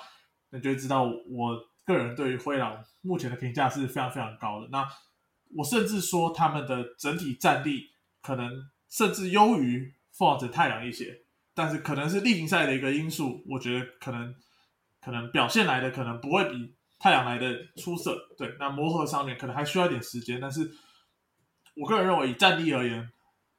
[0.50, 4.68] 那就知道我个人对于灰狼目前的评价是非常非常高的。
[4.70, 4.86] 那
[5.56, 7.90] 我甚至说他们的整体战力
[8.22, 11.22] 可能甚至优于凤凰城太阳一些，
[11.54, 14.34] 但是可能是例行赛的一个因素，我觉得可能
[15.00, 18.28] 可能表现来的可能不会比太阳来的出色。
[18.36, 20.70] 对，那磨合上面可能还需要一点时间，但是
[21.74, 23.10] 我个人认为以战力而言，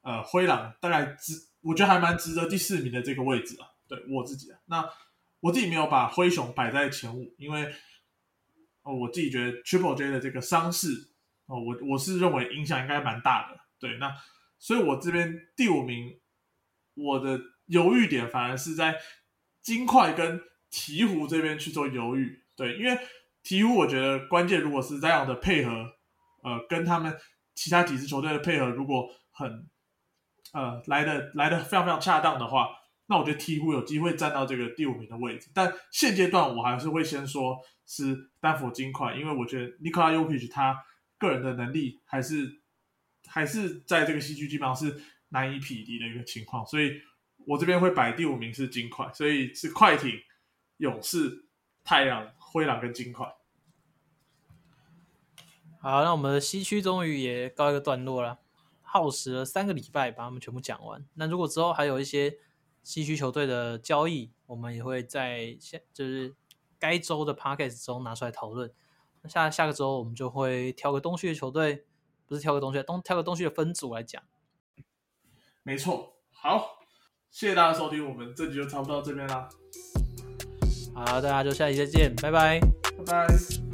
[0.02, 3.68] 呃，灰狼大概值，我觉得还蛮值得第四名的这个位置啊。
[3.88, 4.88] 对我自己啊，那
[5.40, 7.74] 我自己没有把灰熊摆在前五，因为
[8.82, 11.08] 哦，我自己觉得 Triple J 的这个伤势。
[11.46, 14.10] 哦，我我是认为影响应该蛮大的，对，那
[14.58, 16.18] 所以我这边第五名，
[16.94, 18.96] 我的犹豫点反而是在
[19.60, 20.40] 金块跟
[20.70, 22.96] 鹈鹕这边去做犹豫，对，因为
[23.42, 25.72] 鹈鹕我觉得关键如果是这样的配合，
[26.44, 27.14] 呃，跟他们
[27.54, 29.68] 其他几支球队的配合如果很
[30.52, 32.68] 呃来的来的非常非常恰当的话，
[33.06, 40.82] 那我觉得鹈鹕有机会站到这个第五名的位置，但现阶段我还是会先说是丹佛金块，因为我觉得尼克拉尤皮奇他。
[41.22, 42.60] 个人的能力还是
[43.26, 47.00] 还是在这个西区基本上是难以匹敌的一个情况，所以
[47.46, 50.10] 我这边会摆第五名是金块，所以是快艇、
[50.78, 51.46] 勇士、
[51.84, 53.26] 太阳、灰狼跟金块。
[55.80, 58.40] 好，那我们的西区终于也告一个段落了，
[58.82, 61.06] 耗时了三个礼拜把他们全部讲完。
[61.14, 62.36] 那如果之后还有一些
[62.82, 66.34] 西区球队的交易，我们也会在现就是
[66.78, 68.72] 该周的 p a c k e t 中拿出来讨论。
[69.28, 71.84] 下下个周我们就会挑个东区的球队，
[72.26, 74.22] 不是挑个东区，东挑个东区的分组来讲。
[75.62, 76.78] 没错，好，
[77.30, 79.48] 谢谢大家收听，我们这集就差不多到这边啦。
[80.94, 82.60] 好，大家就下期再见，拜拜，
[82.98, 83.71] 拜拜。